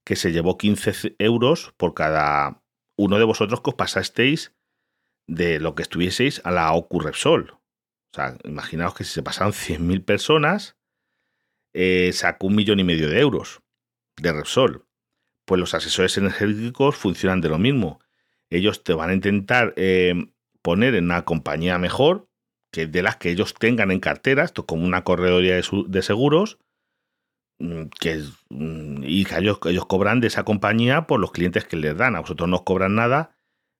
que 0.06 0.16
se 0.16 0.32
llevó 0.32 0.58
15 0.58 1.16
euros 1.20 1.74
por 1.78 1.94
cada 1.94 2.62
uno 2.98 3.18
de 3.18 3.24
vosotros 3.24 3.62
que 3.62 3.70
os 3.72 3.76
pasasteis 3.76 4.54
de 5.28 5.60
lo 5.60 5.76
que 5.76 5.84
estuvieseis 5.84 6.42
a 6.44 6.52
la 6.52 6.74
OCU 6.74 7.00
Repsol. 7.00 7.52
O 7.52 8.16
sea, 8.16 8.38
imaginaos 8.44 8.94
que 8.94 9.04
si 9.04 9.12
se 9.12 9.24
pasaron 9.24 9.54
100.000 9.54 10.06
personas, 10.06 10.78
eh, 11.74 12.12
sacó 12.14 12.48
un 12.48 12.56
millón 12.56 12.80
y 12.80 12.84
medio 12.84 13.10
de 13.10 13.20
euros 13.20 13.62
de 14.18 14.32
Repsol. 14.32 14.86
Pues 15.46 15.60
los 15.60 15.74
asesores 15.74 16.18
energéticos 16.18 16.96
funcionan 16.96 17.42
de 17.42 17.50
lo 17.50 17.58
mismo. 17.58 18.00
Ellos 18.50 18.84
te 18.84 18.94
van 18.94 19.10
a 19.10 19.14
intentar 19.14 19.74
eh, 19.78 20.14
poner 20.62 20.96
en 20.96 21.06
una 21.06 21.26
compañía 21.26 21.78
mejor, 21.80 22.30
que 22.72 22.88
de 22.88 23.04
las 23.04 23.18
que 23.18 23.30
ellos 23.30 23.54
tengan 23.54 23.92
en 23.92 24.00
cartera, 24.00 24.44
esto 24.44 24.66
como 24.66 24.86
una 24.86 25.04
corredoría 25.04 25.56
de, 25.56 26.02
seguros, 26.02 26.60
que, 28.00 28.24
mm, 28.50 29.02
que 29.02 29.38
ellos, 29.38 29.60
ellos, 29.66 29.86
cobran 29.86 30.20
de 30.20 30.28
esa 30.28 30.44
compañía 30.44 31.08
por 31.08 31.20
los 31.20 31.32
clientes 31.32 31.66
que 31.66 31.78
les 31.78 31.98
dan. 31.98 32.16
A 32.16 32.22
vosotros 32.22 32.50
no 32.50 32.64
cobran 32.64 32.96
nada, 32.96 33.36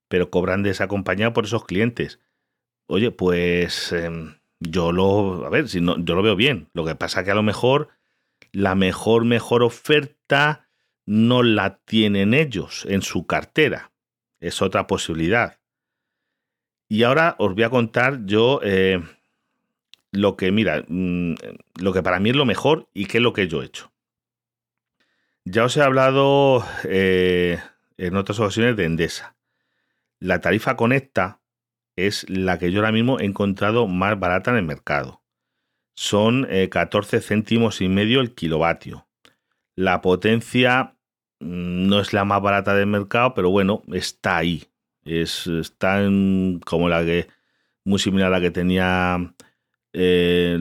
pero 0.08 0.30
cobran 0.30 0.64
de 0.64 0.70
esa 0.72 0.88
compañía 0.88 1.34
por 1.34 1.46
esos 1.46 1.66
clientes. 1.66 2.20
Oye, 2.88 3.12
pues 3.12 3.92
em, 3.92 4.36
yo 4.60 4.92
lo, 4.92 5.46
a 5.46 5.50
ver, 5.50 5.70
si 5.70 5.82
no, 5.82 5.98
yo 6.04 6.16
lo 6.16 6.24
veo 6.24 6.36
bien. 6.36 6.70
Lo 6.74 6.86
que 6.86 6.96
pasa 6.96 7.24
que 7.24 7.32
a 7.32 7.36
lo 7.36 7.44
mejor 7.44 7.90
la 8.52 8.76
mejor, 8.76 9.26
mejor 9.26 9.64
oferta 9.64 10.68
no 11.06 11.44
la 11.44 11.80
tienen 11.86 12.34
ellos 12.34 12.86
en 12.90 13.02
su 13.02 13.26
cartera. 13.26 13.92
Es 14.40 14.62
otra 14.62 14.88
posibilidad. 14.88 15.60
Y 16.88 17.04
ahora 17.04 17.36
os 17.40 17.56
voy 17.56 17.64
a 17.64 17.70
contar 17.70 18.26
yo 18.26 18.60
eh, 18.64 19.02
lo 20.14 20.38
que, 20.38 20.52
mira, 20.52 20.86
mm, 20.88 21.34
lo 21.82 21.92
que 21.92 22.04
para 22.04 22.20
mí 22.20 22.30
es 22.30 22.36
lo 22.36 22.46
mejor 22.46 22.88
y 22.94 23.08
qué 23.08 23.18
es 23.18 23.24
lo 23.24 23.34
que 23.34 23.48
yo 23.48 23.62
he 23.62 23.66
hecho. 23.66 23.92
Ya 25.44 25.66
os 25.66 25.76
he 25.76 25.82
hablado 25.82 26.64
eh, 26.86 27.60
en 27.98 28.16
otras 28.16 28.40
ocasiones 28.40 28.78
de 28.78 28.86
Endesa. 28.86 29.36
La 30.20 30.40
tarifa 30.40 30.78
Conecta 30.78 31.42
es 31.96 32.30
la 32.30 32.60
que 32.60 32.72
yo 32.72 32.80
ahora 32.80 32.92
mismo 32.92 33.20
he 33.20 33.26
encontrado 33.26 33.88
más 33.88 34.18
barata 34.18 34.52
en 34.52 34.58
el 34.58 34.64
mercado. 34.64 35.24
Son 35.96 36.48
14 36.70 37.18
eh, 37.18 37.22
céntimos 37.22 37.82
y 37.82 37.90
medio 37.90 38.22
el 38.22 38.36
kilovatio. 38.36 39.08
La 39.76 40.02
potencia 40.02 40.96
mm, 41.40 41.88
no 41.88 42.00
es 42.00 42.14
la 42.14 42.24
más 42.24 42.42
barata 42.42 42.76
del 42.76 42.88
mercado, 42.88 43.34
pero 43.34 43.50
bueno, 43.50 43.82
está 43.92 44.38
ahí. 44.38 44.66
Es, 45.06 45.48
está 45.48 46.04
como 46.66 46.88
la 46.88 47.04
que, 47.04 47.28
muy 47.84 47.98
similar 47.98 48.28
a 48.28 48.38
la 48.38 48.42
que 48.42 48.52
tenía 48.52 49.34
eh, 49.94 50.60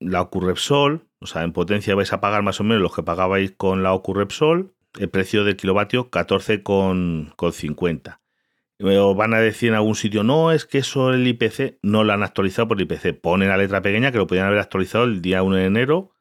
la 0.00 0.22
Ocurrepsol. 0.22 1.06
O 1.20 1.26
sea, 1.26 1.42
en 1.42 1.52
potencia 1.52 1.94
vais 1.94 2.12
a 2.12 2.20
pagar 2.20 2.42
más 2.42 2.60
o 2.60 2.64
menos 2.64 2.82
lo 2.82 2.90
que 2.90 3.02
pagabais 3.02 3.52
con 3.52 3.82
la 3.82 3.92
Ocurrepsol. 3.92 4.74
El 4.98 5.10
precio 5.10 5.44
del 5.44 5.56
kilovatio 5.56 6.10
14,50. 6.10 8.20
O 8.80 9.14
van 9.14 9.34
a 9.34 9.40
decir 9.40 9.70
en 9.70 9.74
algún 9.74 9.96
sitio, 9.96 10.22
no, 10.22 10.52
es 10.52 10.64
que 10.64 10.78
eso 10.78 11.12
el 11.12 11.26
IPC 11.26 11.78
no 11.82 12.04
lo 12.04 12.12
han 12.12 12.22
actualizado 12.22 12.68
por 12.68 12.80
el 12.80 12.84
IPC. 12.84 13.20
Pone 13.20 13.46
la 13.46 13.56
letra 13.56 13.82
pequeña 13.82 14.12
que 14.12 14.18
lo 14.18 14.28
podían 14.28 14.46
haber 14.46 14.60
actualizado 14.60 15.04
el 15.04 15.20
día 15.20 15.42
1 15.42 15.56
de 15.56 15.64
enero 15.64 16.12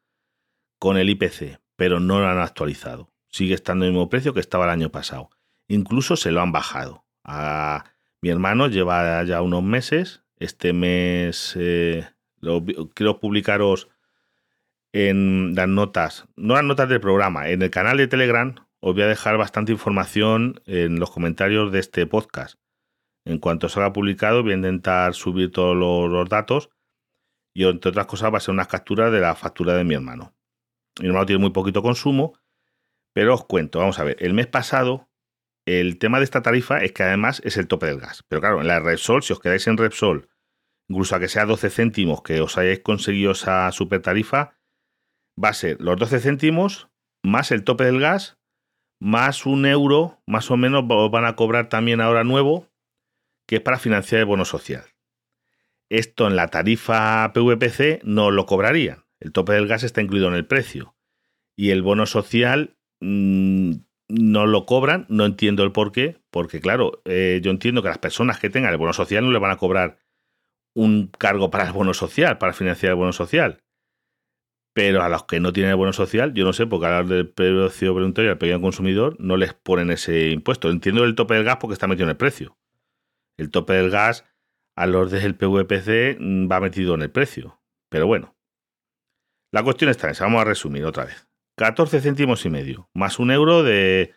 con 0.79 0.97
el 0.97 1.09
IPC, 1.09 1.59
pero 1.75 1.99
no 1.99 2.19
lo 2.19 2.27
han 2.27 2.39
actualizado. 2.39 3.11
Sigue 3.29 3.53
estando 3.53 3.85
el 3.85 3.91
mismo 3.91 4.09
precio 4.09 4.33
que 4.33 4.39
estaba 4.39 4.65
el 4.65 4.71
año 4.71 4.91
pasado. 4.91 5.29
Incluso 5.67 6.15
se 6.15 6.31
lo 6.31 6.41
han 6.41 6.51
bajado. 6.51 7.05
A 7.23 7.83
mi 8.21 8.29
hermano 8.29 8.67
lleva 8.67 9.23
ya 9.23 9.41
unos 9.41 9.63
meses. 9.63 10.23
Este 10.37 10.73
mes 10.73 11.55
eh, 11.59 12.07
quiero 12.93 13.19
publicaros 13.19 13.89
en 14.93 15.53
las 15.55 15.67
notas, 15.67 16.25
no 16.35 16.55
las 16.55 16.63
notas 16.63 16.89
del 16.89 17.01
programa, 17.01 17.49
en 17.49 17.61
el 17.61 17.69
canal 17.69 17.97
de 17.97 18.07
Telegram 18.07 18.55
os 18.79 18.93
voy 18.93 19.03
a 19.03 19.07
dejar 19.07 19.37
bastante 19.37 19.71
información 19.71 20.61
en 20.65 20.99
los 20.99 21.11
comentarios 21.11 21.71
de 21.71 21.79
este 21.79 22.05
podcast. 22.05 22.59
En 23.25 23.39
cuanto 23.39 23.69
salga 23.69 23.91
publicado, 23.91 24.43
voy 24.43 24.53
a 24.53 24.55
intentar 24.55 25.13
subir 25.13 25.51
todos 25.51 25.75
los, 25.75 26.29
datos 26.29 26.69
y 27.53 27.65
entre 27.65 27.89
otras 27.89 28.05
cosas 28.05 28.31
va 28.31 28.37
a 28.37 28.41
ser 28.41 28.53
unas 28.53 28.67
capturas 28.67 29.11
de 29.11 29.19
la 29.19 29.35
factura 29.35 29.73
de 29.73 29.83
mi 29.83 29.95
hermano. 29.95 30.33
Mi 31.01 31.07
hermano 31.07 31.25
tiene 31.25 31.41
muy 31.41 31.49
poquito 31.49 31.81
consumo, 31.81 32.33
pero 33.13 33.33
os 33.33 33.45
cuento, 33.45 33.79
vamos 33.79 33.99
a 33.99 34.03
ver, 34.03 34.17
el 34.19 34.33
mes 34.33 34.47
pasado 34.47 35.09
el 35.65 35.97
tema 35.99 36.19
de 36.19 36.23
esta 36.23 36.41
tarifa 36.41 36.77
es 36.77 36.93
que 36.93 37.03
además 37.03 37.41
es 37.43 37.57
el 37.57 37.67
tope 37.67 37.87
del 37.87 37.99
gas. 37.99 38.23
Pero 38.29 38.39
claro, 38.39 38.61
en 38.61 38.67
la 38.67 38.79
Repsol, 38.79 39.21
si 39.21 39.33
os 39.33 39.41
quedáis 39.41 39.67
en 39.67 39.75
Repsol, 39.75 40.29
incluso 40.89 41.15
a 41.15 41.19
que 41.19 41.27
sea 41.27 41.45
12 41.45 41.69
céntimos 41.69 42.21
que 42.21 42.41
os 42.41 42.57
hayáis 42.57 42.79
conseguido 42.79 43.31
esa 43.31 43.71
super 43.71 44.01
tarifa, 44.01 44.55
va 45.41 45.49
a 45.49 45.53
ser 45.53 45.77
los 45.81 45.97
12 45.97 46.19
céntimos 46.19 46.89
más 47.23 47.51
el 47.51 47.63
tope 47.63 47.83
del 47.83 47.99
gas 47.99 48.37
más 48.99 49.45
un 49.45 49.65
euro, 49.65 50.21
más 50.25 50.49
o 50.51 50.57
menos, 50.57 50.87
van 50.87 51.25
a 51.25 51.35
cobrar 51.35 51.69
también 51.69 52.01
ahora 52.01 52.23
nuevo, 52.23 52.67
que 53.47 53.57
es 53.57 53.61
para 53.61 53.79
financiar 53.79 54.19
el 54.19 54.25
bono 54.25 54.45
social. 54.45 54.83
Esto 55.89 56.27
en 56.27 56.35
la 56.35 56.47
tarifa 56.47 57.31
PVPC 57.33 58.03
no 58.03 58.31
lo 58.31 58.45
cobrarían. 58.45 59.05
El 59.19 59.31
tope 59.31 59.53
del 59.53 59.67
gas 59.67 59.83
está 59.83 60.01
incluido 60.01 60.27
en 60.27 60.33
el 60.33 60.45
precio. 60.45 60.95
Y 61.55 61.69
el 61.69 61.81
bono 61.81 62.05
social 62.05 62.77
mm, 62.99 63.71
no 64.09 64.45
lo 64.45 64.65
cobran, 64.65 65.05
no 65.09 65.25
entiendo 65.25 65.63
el 65.63 65.71
por 65.71 65.91
qué, 65.91 66.19
porque 66.29 66.59
claro, 66.59 67.01
eh, 67.05 67.39
yo 67.41 67.51
entiendo 67.51 67.81
que 67.81 67.89
las 67.89 67.97
personas 67.97 68.39
que 68.39 68.49
tengan 68.49 68.71
el 68.71 68.77
bono 68.77 68.93
social 68.93 69.23
no 69.23 69.31
le 69.31 69.39
van 69.39 69.51
a 69.51 69.57
cobrar 69.57 69.97
un 70.75 71.07
cargo 71.07 71.49
para 71.49 71.65
el 71.65 71.73
bono 71.73 71.93
social, 71.93 72.37
para 72.37 72.53
financiar 72.53 72.91
el 72.91 72.97
bono 72.97 73.13
social. 73.13 73.63
Pero 74.73 75.01
a 75.01 75.09
los 75.09 75.23
que 75.23 75.39
no 75.39 75.53
tienen 75.53 75.71
el 75.71 75.77
bono 75.77 75.91
social, 75.91 76.33
yo 76.35 76.45
no 76.45 76.53
sé, 76.53 76.67
porque 76.67 76.85
hablar 76.85 77.07
del 77.07 77.27
precio 77.27 77.93
voluntario 77.93 78.29
al 78.29 78.37
pequeño 78.37 78.61
consumidor 78.61 79.15
no 79.19 79.35
les 79.35 79.53
ponen 79.53 79.89
ese 79.89 80.29
impuesto. 80.29 80.69
Entiendo 80.69 81.03
el 81.03 81.15
tope 81.15 81.33
del 81.33 81.43
gas 81.43 81.57
porque 81.59 81.73
está 81.73 81.87
metido 81.87 82.03
en 82.03 82.11
el 82.11 82.17
precio. 82.17 82.59
El 83.37 83.49
tope 83.49 83.73
del 83.73 83.89
gas 83.89 84.25
a 84.75 84.85
los 84.85 85.09
del 85.09 85.35
PVPC 85.35 86.17
mm, 86.19 86.51
va 86.51 86.59
metido 86.59 86.93
en 86.93 87.01
el 87.01 87.09
precio. 87.09 87.59
Pero 87.89 88.05
bueno. 88.05 88.35
La 89.51 89.63
cuestión 89.63 89.89
está 89.89 90.07
en 90.07 90.11
esa. 90.11 90.25
Vamos 90.25 90.41
a 90.41 90.45
resumir 90.45 90.85
otra 90.85 91.05
vez. 91.05 91.27
14 91.57 91.99
céntimos 91.99 92.45
y 92.45 92.51
medio. 92.51 92.89
Más 92.93 93.17
un 93.17 93.31
euro 93.31 93.63
de... 93.63 94.13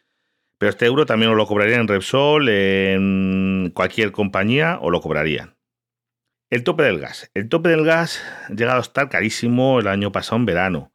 Pero 0.59 0.69
este 0.69 0.85
euro 0.85 1.07
también 1.07 1.31
os 1.31 1.39
lo 1.39 1.47
cobrarían 1.47 1.81
en 1.81 1.89
Repsol, 1.89 2.51
en 2.51 3.73
cualquier 3.75 4.13
compañía, 4.13 4.79
o 4.83 4.91
lo 4.91 5.01
cobrarían. 5.01 5.57
El 6.51 6.65
tope 6.65 6.83
del 6.83 6.99
gas. 6.99 7.31
El 7.35 7.49
tope 7.49 7.69
del 7.69 7.85
gas 7.85 8.21
ha 8.49 8.53
llegado 8.53 8.79
a 8.79 8.83
estar 8.83 9.09
carísimo 9.09 9.79
el 9.79 9.87
año 9.87 10.11
pasado 10.11 10.37
en 10.37 10.47
verano. 10.47 10.93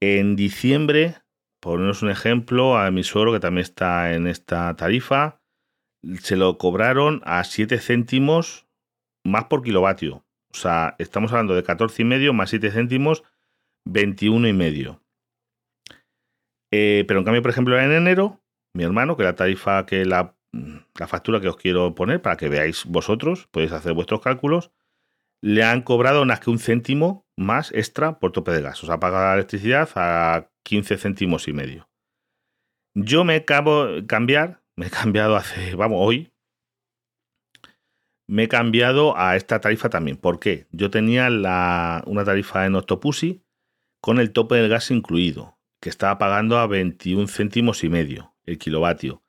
En 0.00 0.36
diciembre, 0.36 1.16
ponernos 1.60 2.02
un 2.02 2.10
ejemplo, 2.10 2.78
a 2.78 2.88
mi 2.92 3.02
suegro 3.02 3.32
que 3.32 3.40
también 3.40 3.64
está 3.64 4.14
en 4.14 4.28
esta 4.28 4.76
tarifa, 4.76 5.42
se 6.20 6.36
lo 6.36 6.58
cobraron 6.58 7.22
a 7.24 7.42
7 7.42 7.78
céntimos 7.80 8.68
más 9.24 9.46
por 9.46 9.64
kilovatio. 9.64 10.24
O 10.52 10.56
sea, 10.56 10.94
estamos 10.98 11.32
hablando 11.32 11.56
de 11.56 11.64
14 11.64 12.02
y 12.02 12.04
medio 12.04 12.32
más 12.32 12.50
7 12.50 12.70
céntimos, 12.70 13.24
21 13.84 14.46
y 14.46 14.52
medio. 14.52 15.02
Eh, 16.70 17.04
pero 17.08 17.18
en 17.18 17.24
cambio, 17.24 17.42
por 17.42 17.50
ejemplo, 17.50 17.76
en 17.80 17.90
enero, 17.90 18.40
mi 18.74 18.84
hermano, 18.84 19.16
que 19.16 19.24
la 19.24 19.34
tarifa 19.34 19.86
que 19.86 20.04
la 20.04 20.37
la 20.52 21.06
factura 21.06 21.40
que 21.40 21.48
os 21.48 21.56
quiero 21.56 21.94
poner 21.94 22.22
para 22.22 22.36
que 22.36 22.48
veáis 22.48 22.84
vosotros, 22.86 23.48
podéis 23.50 23.72
hacer 23.72 23.92
vuestros 23.92 24.20
cálculos, 24.20 24.70
le 25.40 25.62
han 25.62 25.82
cobrado 25.82 26.24
más 26.24 26.40
que 26.40 26.50
un 26.50 26.58
céntimo 26.58 27.26
más 27.36 27.72
extra 27.72 28.18
por 28.18 28.32
tope 28.32 28.50
de 28.52 28.62
gas. 28.62 28.82
Os 28.82 28.90
ha 28.90 28.98
pagado 28.98 29.26
la 29.26 29.34
electricidad 29.34 29.88
a 29.94 30.50
15 30.64 30.96
céntimos 30.98 31.46
y 31.48 31.52
medio. 31.52 31.88
Yo 32.94 33.24
me 33.24 33.36
acabo 33.36 33.86
de 33.86 34.06
cambiar, 34.06 34.62
me 34.76 34.86
he 34.86 34.90
cambiado 34.90 35.36
hace, 35.36 35.74
vamos, 35.74 35.98
hoy, 36.00 36.32
me 38.26 38.44
he 38.44 38.48
cambiado 38.48 39.16
a 39.16 39.36
esta 39.36 39.60
tarifa 39.60 39.88
también. 39.88 40.16
¿Por 40.16 40.40
qué? 40.40 40.66
Yo 40.72 40.90
tenía 40.90 41.28
una 41.28 42.24
tarifa 42.24 42.66
en 42.66 42.74
Octopussy 42.74 43.42
con 44.02 44.18
el 44.18 44.32
tope 44.32 44.56
del 44.56 44.68
gas 44.68 44.90
incluido, 44.90 45.58
que 45.80 45.88
estaba 45.88 46.18
pagando 46.18 46.58
a 46.58 46.66
21 46.66 47.28
céntimos 47.28 47.84
y 47.84 47.88
medio 47.88 48.34
el 48.44 48.58
kilovatio. 48.58 49.22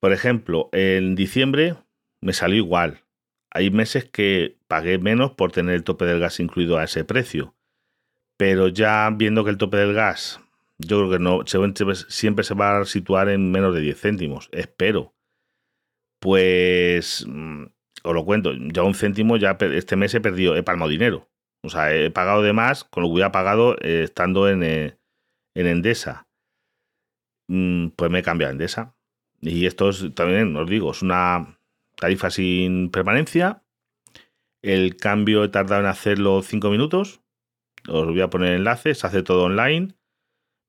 Por 0.00 0.12
ejemplo, 0.12 0.70
en 0.72 1.14
diciembre 1.14 1.76
me 2.20 2.32
salió 2.32 2.56
igual. 2.56 3.04
Hay 3.50 3.70
meses 3.70 4.04
que 4.06 4.56
pagué 4.66 4.98
menos 4.98 5.32
por 5.32 5.52
tener 5.52 5.74
el 5.74 5.84
tope 5.84 6.06
del 6.06 6.20
gas 6.20 6.40
incluido 6.40 6.78
a 6.78 6.84
ese 6.84 7.04
precio. 7.04 7.54
Pero 8.38 8.68
ya 8.68 9.10
viendo 9.14 9.44
que 9.44 9.50
el 9.50 9.58
tope 9.58 9.76
del 9.76 9.92
gas, 9.92 10.40
yo 10.78 10.98
creo 10.98 11.10
que 11.10 11.18
no, 11.18 11.40
siempre 12.08 12.44
se 12.44 12.54
va 12.54 12.78
a 12.78 12.84
situar 12.86 13.28
en 13.28 13.50
menos 13.50 13.74
de 13.74 13.82
10 13.82 14.00
céntimos. 14.00 14.48
Espero. 14.52 15.14
Pues 16.20 17.26
mm, 17.28 17.64
os 18.02 18.14
lo 18.14 18.24
cuento, 18.24 18.52
ya 18.54 18.82
un 18.82 18.94
céntimo, 18.94 19.36
ya 19.36 19.58
este 19.60 19.96
mes 19.96 20.14
he 20.14 20.20
perdido, 20.20 20.56
he 20.56 20.62
palmado 20.62 20.90
dinero. 20.90 21.28
O 21.62 21.68
sea, 21.68 21.94
he 21.94 22.10
pagado 22.10 22.42
de 22.42 22.52
más 22.54 22.84
con 22.84 23.02
lo 23.02 23.08
que 23.08 23.14
hubiera 23.14 23.32
pagado 23.32 23.76
eh, 23.82 24.04
estando 24.04 24.48
en, 24.48 24.62
eh, 24.62 24.98
en 25.54 25.66
Endesa. 25.66 26.28
Mm, 27.48 27.88
pues 27.88 28.10
me 28.10 28.20
he 28.20 28.22
cambiado 28.22 28.50
a 28.50 28.52
Endesa. 28.52 28.96
Y 29.40 29.66
esto 29.66 29.88
es, 29.88 30.14
también 30.14 30.56
os 30.56 30.68
digo, 30.68 30.90
es 30.90 31.02
una 31.02 31.58
tarifa 31.96 32.30
sin 32.30 32.90
permanencia. 32.90 33.62
El 34.62 34.96
cambio 34.96 35.44
he 35.44 35.48
tardado 35.48 35.80
en 35.80 35.86
hacerlo 35.86 36.42
5 36.42 36.70
minutos. 36.70 37.22
Os 37.88 38.06
voy 38.06 38.20
a 38.20 38.28
poner 38.28 38.54
enlaces, 38.54 38.98
se 38.98 39.06
hace 39.06 39.22
todo 39.22 39.44
online. 39.44 39.94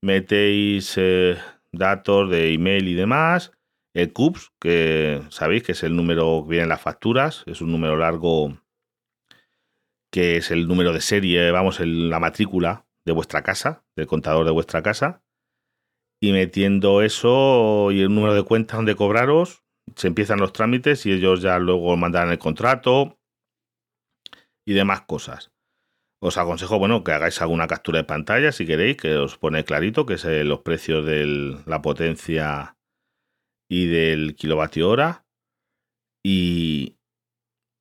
Metéis 0.01 0.93
eh, 0.97 1.37
datos 1.71 2.29
de 2.29 2.53
email 2.53 2.87
y 2.87 2.93
demás. 2.93 3.51
El 3.93 4.13
CUPS, 4.13 4.53
que 4.59 5.21
sabéis 5.29 5.63
que 5.63 5.73
es 5.73 5.83
el 5.83 5.95
número 5.97 6.43
que 6.43 6.51
viene 6.51 6.63
en 6.63 6.69
las 6.69 6.81
facturas, 6.81 7.43
es 7.45 7.59
un 7.59 7.71
número 7.71 7.97
largo 7.97 8.57
que 10.11 10.37
es 10.37 10.51
el 10.51 10.67
número 10.67 10.93
de 10.93 11.01
serie, 11.01 11.51
vamos, 11.51 11.79
la 11.81 12.19
matrícula 12.19 12.85
de 13.05 13.13
vuestra 13.13 13.43
casa, 13.43 13.83
del 13.95 14.07
contador 14.07 14.45
de 14.45 14.51
vuestra 14.51 14.81
casa 14.81 15.21
y 16.21 16.31
metiendo 16.31 17.01
eso 17.01 17.91
y 17.91 18.01
el 18.01 18.13
número 18.13 18.35
de 18.35 18.43
cuentas 18.43 18.77
donde 18.77 18.95
cobraros, 18.95 19.63
se 19.95 20.07
empiezan 20.07 20.39
los 20.39 20.53
trámites 20.53 21.05
y 21.05 21.11
ellos 21.11 21.41
ya 21.41 21.57
luego 21.57 21.97
mandarán 21.97 22.31
el 22.31 22.37
contrato 22.37 23.19
y 24.65 24.73
demás 24.73 25.01
cosas. 25.01 25.51
Os 26.21 26.37
aconsejo, 26.37 26.77
bueno, 26.77 27.03
que 27.03 27.11
hagáis 27.11 27.41
alguna 27.41 27.65
captura 27.65 27.97
de 27.97 28.03
pantalla 28.03 28.51
si 28.51 28.67
queréis, 28.67 28.97
que 28.97 29.15
os 29.15 29.37
pone 29.39 29.65
clarito 29.65 30.05
que 30.05 30.13
es 30.13 30.23
los 30.23 30.59
precios 30.59 31.03
de 31.03 31.57
la 31.65 31.81
potencia 31.81 32.77
y 33.67 33.87
del 33.87 34.35
kilovatio 34.35 34.89
hora. 34.89 35.25
Y, 36.23 36.97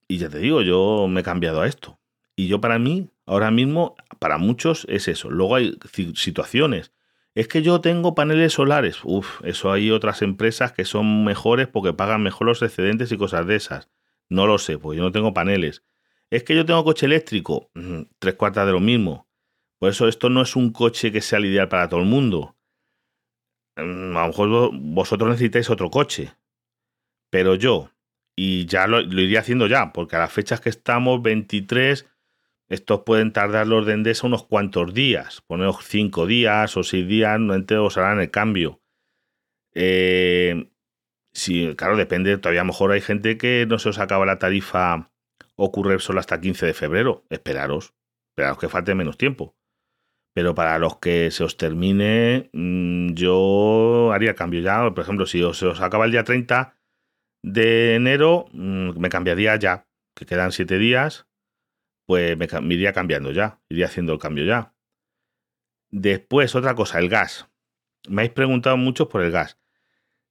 y 0.09 0.17
ya 0.17 0.31
te 0.31 0.39
digo, 0.39 0.63
yo 0.63 1.07
me 1.09 1.21
he 1.21 1.25
cambiado 1.25 1.61
a 1.61 1.67
esto. 1.67 2.01
Y 2.35 2.49
yo 2.49 2.63
para 2.63 2.79
mí, 2.79 3.11
ahora 3.27 3.51
mismo, 3.51 3.97
para 4.19 4.39
muchos 4.39 4.87
es 4.89 5.09
eso. 5.09 5.29
Luego 5.29 5.57
hay 5.57 5.79
situaciones. 6.15 6.93
Es 7.35 7.49
que 7.49 7.63
yo 7.63 7.81
tengo 7.81 8.15
paneles 8.15 8.55
solares. 8.55 9.01
Uf, 9.05 9.41
eso 9.45 9.71
hay 9.73 9.91
otras 9.91 10.23
empresas 10.23 10.73
que 10.73 10.85
son 10.85 11.25
mejores 11.25 11.69
porque 11.69 11.93
pagan 11.93 12.23
mejor 12.23 12.49
los 12.49 12.63
excedentes 12.63 13.13
y 13.13 13.17
cosas 13.17 13.47
de 13.47 13.57
esas. 13.57 13.89
No 14.29 14.47
lo 14.47 14.59
sé, 14.59 14.79
porque 14.79 14.99
yo 14.99 15.05
no 15.05 15.13
tengo 15.13 15.33
paneles. 15.33 15.85
Es 16.31 16.45
que 16.45 16.55
yo 16.55 16.65
tengo 16.67 16.85
coche 16.85 17.07
eléctrico. 17.07 17.71
Tres 18.19 18.35
cuartas 18.35 18.67
de 18.67 18.73
lo 18.73 18.81
mismo. 18.81 19.29
Por 19.79 19.91
eso 19.91 20.09
esto 20.09 20.29
no 20.29 20.43
es 20.43 20.57
un 20.57 20.73
coche 20.73 21.11
que 21.11 21.21
sea 21.21 21.39
el 21.39 21.47
ideal 21.47 21.69
para 21.69 21.89
todo 21.89 22.01
el 22.01 22.07
mundo. 22.07 22.57
Mm, 23.77 24.17
a 24.17 24.23
lo 24.23 24.27
mejor 24.29 24.71
vosotros 24.75 25.31
necesitáis 25.31 25.71
otro 25.71 25.91
coche. 25.91 26.35
Pero 27.31 27.55
yo, 27.55 27.91
y 28.37 28.67
ya 28.67 28.87
lo, 28.87 29.01
iría 29.01 29.41
haciendo 29.41 29.67
ya, 29.67 29.93
porque 29.93 30.17
a 30.17 30.21
las 30.21 30.33
fechas 30.33 30.61
que 30.61 30.69
estamos, 30.69 31.23
23, 31.23 32.07
estos 32.71 33.01
pueden 33.01 33.33
tardar 33.33 33.67
los 33.67 33.85
de 33.85 33.95
Endesa 33.95 34.27
unos 34.27 34.45
cuantos 34.45 34.95
días, 34.95 35.43
poner 35.43 35.71
cinco 35.83 36.27
días 36.27 36.77
o 36.77 36.85
seis 36.85 37.07
días, 37.07 37.39
no 37.39 37.85
os 37.85 37.99
harán 37.99 38.21
el 38.21 38.31
cambio. 38.31 38.81
Eh, 39.75 40.71
sí, 41.33 41.75
claro, 41.77 41.97
depende, 41.97 42.39
todavía 42.39 42.65
mejor 42.65 42.93
hay 42.93 43.01
gente 43.01 43.37
que 43.37 43.67
no 43.69 43.79
se 43.79 43.89
os 43.89 43.99
acaba 43.99 44.25
la 44.25 44.39
tarifa 44.39 45.11
ocurre 45.57 45.99
solo 45.99 46.21
hasta 46.21 46.41
15 46.41 46.67
de 46.67 46.75
febrero. 46.75 47.25
Esperaros, 47.29 47.95
esperaros 48.31 48.59
que 48.59 48.69
falte 48.69 48.95
menos 48.95 49.19
tiempo. 49.19 49.57
Pero 50.33 50.55
para 50.55 50.79
los 50.79 50.99
que 50.99 51.31
se 51.31 51.45
os 51.45 51.57
termine, 51.57 52.51
mm, 52.53 53.15
yo 53.15 54.13
haría 54.13 54.35
cambio 54.35 54.61
ya. 54.61 54.89
Por 54.95 55.03
ejemplo, 55.03 55.27
si 55.27 55.41
se 55.55 55.67
os 55.67 55.81
acaba 55.81 56.05
el 56.05 56.13
día 56.13 56.25
30 56.25 56.77
de 57.43 57.97
enero, 57.97 58.47
mm, 58.53 58.99
me 58.99 59.09
cambiaría 59.09 59.57
ya, 59.57 59.89
que 60.17 60.25
quedan 60.25 60.53
7 60.53 60.79
días, 60.79 61.27
pues 62.11 62.37
me, 62.37 62.75
iría 62.75 62.93
cambiando 62.93 63.31
ya, 63.31 63.61
iría 63.69 63.87
haciendo 63.87 64.13
el 64.13 64.19
cambio 64.19 64.45
ya. 64.45 64.75
Después, 65.91 66.57
otra 66.57 66.75
cosa, 66.75 66.99
el 66.99 67.09
gas. 67.09 67.49
Me 68.09 68.23
habéis 68.23 68.33
preguntado 68.33 68.77
mucho 68.77 69.09
por 69.09 69.23
el 69.23 69.31
gas. 69.31 69.61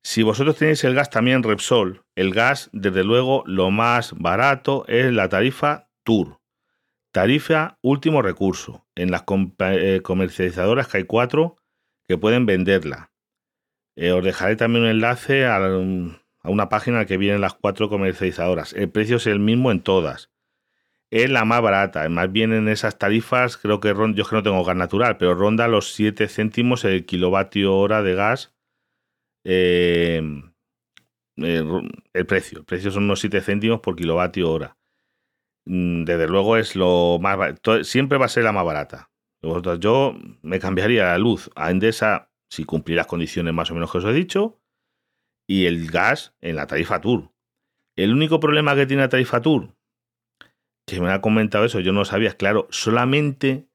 Si 0.04 0.22
vosotros 0.22 0.58
tenéis 0.58 0.84
el 0.84 0.94
gas 0.94 1.10
también 1.10 1.42
Repsol, 1.42 2.04
el 2.16 2.34
gas, 2.34 2.70
desde 2.74 3.06
luego, 3.06 3.44
lo 3.46 3.72
más 3.72 4.14
barato 4.18 4.84
es 4.90 5.14
la 5.14 5.30
tarifa 5.30 5.90
Tour. 6.04 6.42
Tarifa 7.14 7.78
último 7.82 8.22
recurso. 8.22 8.86
En 8.96 9.10
las 9.10 9.24
eh, 9.60 10.02
comercializadoras 10.04 10.90
que 10.90 10.98
hay 10.98 11.04
cuatro 11.06 11.56
que 12.10 12.18
pueden 12.18 12.46
venderla. 12.46 13.14
Eh, 13.96 14.12
os 14.12 14.22
dejaré 14.22 14.58
también 14.58 14.84
un 14.84 14.90
enlace 14.90 15.46
a, 15.46 15.56
a 15.56 16.50
una 16.50 16.68
página 16.68 16.98
en 16.98 17.04
la 17.04 17.06
que 17.06 17.16
vienen 17.16 17.40
las 17.40 17.54
cuatro 17.54 17.88
comercializadoras. 17.88 18.74
El 18.74 18.92
precio 18.92 19.16
es 19.16 19.28
el 19.28 19.40
mismo 19.40 19.72
en 19.72 19.82
todas. 19.82 20.30
Es 21.12 21.30
la 21.30 21.44
más 21.46 21.62
barata. 21.62 22.08
Más 22.10 22.32
bien 22.32 22.54
en 22.54 22.68
esas 22.68 22.98
tarifas, 23.00 23.58
creo 23.58 23.80
que 23.80 23.94
ronda, 23.94 24.18
yo 24.18 24.24
es 24.24 24.30
que 24.30 24.36
no 24.36 24.44
tengo 24.44 24.64
gas 24.64 24.76
natural, 24.76 25.18
pero 25.18 25.34
ronda 25.34 25.68
los 25.68 25.94
7 25.94 26.28
céntimos 26.28 26.86
el 26.86 27.06
kilovatio 27.06 27.76
hora 27.76 28.04
de 28.04 28.14
gas 28.14 28.54
eh, 29.44 30.22
el 31.38 32.26
precio. 32.28 32.60
El 32.60 32.66
precio 32.66 32.92
son 32.92 33.04
unos 33.06 33.20
7 33.22 33.42
céntimos 33.42 33.80
por 33.80 33.96
kilovatio 33.96 34.52
hora. 34.52 34.78
Mm, 35.66 36.04
desde 36.04 36.28
luego 36.28 36.58
es 36.58 36.76
lo 36.76 37.20
más 37.22 37.38
siempre 37.84 38.18
va 38.18 38.26
a 38.26 38.30
ser 38.30 38.44
la 38.44 38.52
más 38.52 38.66
barata. 38.66 39.10
Yo 39.80 40.16
me 40.42 40.60
cambiaría 40.60 41.06
la 41.06 41.18
luz 41.18 41.50
a 41.56 41.72
Endesa 41.72 42.30
si 42.50 42.66
cumplí 42.66 42.96
las 42.96 43.08
condiciones 43.08 43.54
más 43.54 43.72
o 43.72 43.74
menos 43.74 43.92
que 43.92 44.00
os 44.00 44.06
he 44.06 44.14
dicho 44.14 44.60
y 45.48 45.66
el 45.66 45.90
gas 45.90 46.36
en 46.42 46.56
la 46.56 46.68
tarifa 46.68 47.02
Tour. 47.02 47.32
El 47.96 48.14
único 48.14 48.40
problema 48.40 48.76
que 48.76 48.86
tiene 48.86 49.04
la 49.04 49.10
tarifa 49.10 49.42
Tour, 49.42 49.76
que 50.96 51.02
me 51.02 51.12
ha 51.12 51.22
comentado 51.22 51.66
eso, 51.66 51.80
yo 51.80 51.94
no 51.94 52.06
sabía, 52.06 52.34
claro, 52.34 52.68
solamente 52.70 53.68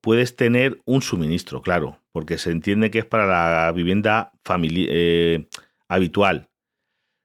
puedes 0.00 0.36
tener 0.36 0.80
un 0.84 1.02
suministro, 1.02 1.62
claro, 1.62 2.00
porque 2.12 2.38
se 2.38 2.50
entiende 2.50 2.90
que 2.90 3.00
es 3.00 3.04
para 3.04 3.26
la 3.26 3.72
vivienda 3.72 4.32
eh, 4.48 5.48
habitual. 5.88 6.48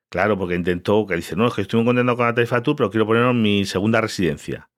Claro, 0.09 0.37
porque 0.37 0.55
intentó, 0.55 1.05
que 1.05 1.15
dice, 1.15 1.35
no, 1.35 1.47
es 1.47 1.53
que 1.53 1.61
estoy 1.61 1.79
muy 1.79 1.87
contento 1.87 2.15
con 2.15 2.25
la 2.25 2.35
tarifa 2.35 2.63
tour, 2.63 2.75
pero 2.75 2.89
quiero 2.89 3.05
poner 3.05 3.33
mi 3.33 3.65
segunda 3.65 4.01
residencia. 4.01 4.69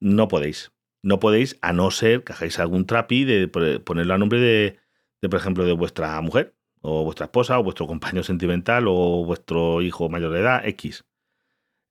No 0.00 0.28
podéis. 0.28 0.72
No 1.02 1.20
podéis, 1.20 1.58
a 1.62 1.72
no 1.72 1.90
ser 1.90 2.24
que 2.24 2.32
hagáis 2.32 2.58
algún 2.58 2.86
trapi 2.86 3.24
de 3.24 3.48
ponerlo 3.48 4.14
a 4.14 4.18
nombre 4.18 4.40
de, 4.40 4.78
de, 5.20 5.28
por 5.28 5.40
ejemplo, 5.40 5.64
de 5.64 5.72
vuestra 5.72 6.20
mujer, 6.20 6.54
o 6.80 7.04
vuestra 7.04 7.26
esposa, 7.26 7.58
o 7.58 7.62
vuestro 7.64 7.86
compañero 7.86 8.22
sentimental, 8.22 8.86
o 8.88 9.24
vuestro 9.24 9.82
hijo 9.82 10.08
mayor 10.08 10.32
de 10.32 10.40
edad, 10.40 10.66
X. 10.66 11.04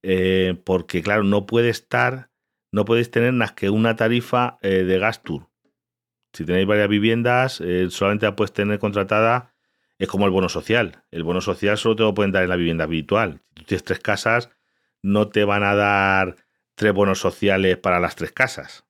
Eh, 0.03 0.55
porque, 0.63 1.01
claro, 1.01 1.23
no 1.23 1.45
puede 1.45 1.69
estar 1.69 2.29
no 2.71 2.85
podéis 2.85 3.11
tener 3.11 3.33
más 3.33 3.53
que 3.53 3.69
una 3.69 3.95
tarifa 3.95 4.57
eh, 4.61 4.83
de 4.83 4.99
gas 4.99 5.23
tour. 5.23 5.49
Si 6.33 6.45
tenéis 6.45 6.67
varias 6.67 6.89
viviendas, 6.89 7.61
eh, 7.61 7.87
solamente 7.89 8.25
la 8.25 8.35
puedes 8.35 8.53
tener 8.53 8.79
contratada, 8.79 9.55
es 9.97 10.07
como 10.07 10.25
el 10.25 10.31
bono 10.31 10.49
social. 10.49 11.03
El 11.09 11.23
bono 11.23 11.41
social 11.41 11.77
solo 11.77 11.95
te 11.95 12.03
lo 12.03 12.13
pueden 12.13 12.31
dar 12.31 12.43
en 12.43 12.49
la 12.49 12.55
vivienda 12.55 12.83
habitual. 12.83 13.41
Si 13.49 13.55
tú 13.55 13.63
tienes 13.63 13.83
tres 13.83 13.99
casas, 13.99 14.51
no 15.01 15.29
te 15.29 15.43
van 15.45 15.63
a 15.63 15.75
dar 15.75 16.35
tres 16.75 16.93
bonos 16.93 17.19
sociales 17.19 17.77
para 17.77 17.99
las 17.99 18.15
tres 18.15 18.31
casas. 18.31 18.85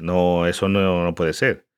No, 0.00 0.46
eso 0.46 0.68
no, 0.68 1.04
no 1.04 1.14
puede 1.14 1.32
ser. 1.32 1.68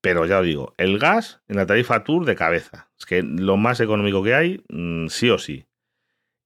Pero 0.00 0.24
ya 0.24 0.38
os 0.38 0.46
digo, 0.46 0.74
el 0.78 0.98
gas 0.98 1.42
en 1.48 1.56
la 1.56 1.66
tarifa 1.66 2.04
tour 2.04 2.24
de 2.24 2.36
cabeza. 2.36 2.90
Es 2.98 3.04
que 3.04 3.22
lo 3.22 3.58
más 3.58 3.80
económico 3.80 4.22
que 4.22 4.34
hay, 4.34 4.64
mm, 4.70 5.08
sí 5.08 5.28
o 5.28 5.36
sí. 5.36 5.66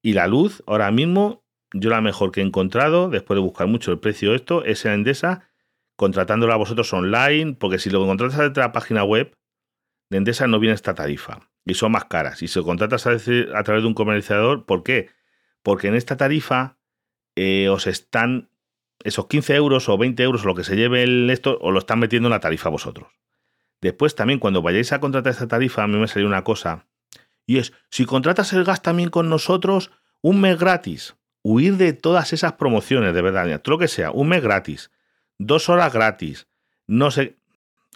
Y 0.03 0.15
la 0.15 0.27
luz, 0.27 0.65
ahora 0.67 0.91
mismo, 0.91 1.44
yo 1.75 1.91
la 1.91 2.01
mejor 2.01 2.31
que 2.31 2.41
he 2.41 2.45
encontrado, 2.45 3.11
después 3.11 3.37
de 3.37 3.43
buscar 3.43 3.67
mucho 3.67 3.91
el 3.91 3.99
precio 3.99 4.31
de 4.31 4.37
esto, 4.37 4.65
es 4.65 4.85
en 4.85 4.93
Endesa, 4.93 5.51
contratándola 5.97 6.55
a 6.55 6.57
vosotros 6.57 6.93
online, 6.93 7.55
porque 7.55 7.79
si 7.79 7.91
lo 7.91 8.05
contratas 8.07 8.39
desde 8.39 8.61
la 8.61 8.73
página 8.73 9.05
web 9.05 9.37
de 10.09 10.19
Endesa 10.19 10.47
no 10.47 10.61
viene 10.61 10.75
esta 10.75 10.95
tarifa 10.95 11.51
y 11.65 11.75
son 11.75 11.93
más 11.93 12.05
caras. 12.05 12.43
Y 12.43 12.49
si 12.49 12.59
lo 12.61 12.65
contratas 12.65 13.07
a, 13.07 13.11
a 13.11 13.63
través 13.65 13.83
de 13.83 13.89
un 13.89 13.95
comercializador, 13.95 14.67
¿por 14.67 14.85
qué? 14.85 15.11
Porque 15.63 15.89
en 15.89 15.97
esta 15.97 16.17
tarifa 16.17 16.79
eh, 17.35 17.69
os 17.69 17.89
están 17.89 18.51
esos 19.03 19.27
15 19.27 19.57
euros 19.57 19.89
o 19.89 19.99
20 19.99 20.23
euros 20.23 20.45
lo 20.45 20.55
que 20.55 20.65
se 20.65 20.77
lleve 20.77 21.03
el 21.03 21.29
esto, 21.29 21.59
os 21.61 21.73
lo 21.73 21.81
están 21.81 21.99
metiendo 21.99 22.29
en 22.29 22.33
la 22.33 22.41
tarifa 22.41 22.69
vosotros. 22.69 23.09
Después 23.81 24.15
también 24.15 24.39
cuando 24.39 24.63
vayáis 24.63 24.93
a 24.93 25.01
contratar 25.01 25.33
esta 25.33 25.49
tarifa, 25.49 25.83
a 25.83 25.89
mí 25.89 25.99
me 25.99 26.09
salió 26.09 26.29
una 26.29 26.45
cosa, 26.45 26.87
y 27.47 27.59
es, 27.59 27.73
si 27.91 28.07
contratas 28.07 28.53
el 28.53 28.65
gas 28.65 28.81
también 28.81 29.11
con 29.11 29.29
nosotros, 29.29 29.91
un 30.23 30.41
mes 30.41 30.59
gratis 30.59 31.17
huir 31.45 31.77
de 31.77 31.93
todas 31.93 32.33
esas 32.33 32.55
promociones, 32.55 33.15
de 33.15 33.23
verdad, 33.23 33.61
todo 33.61 33.75
lo 33.75 33.79
que 33.79 33.87
sea, 33.87 34.11
un 34.11 34.29
mes 34.29 34.43
gratis, 34.43 34.91
dos 35.39 35.69
horas 35.69 35.93
gratis, 35.93 36.49
no 36.87 37.11
sé, 37.11 37.37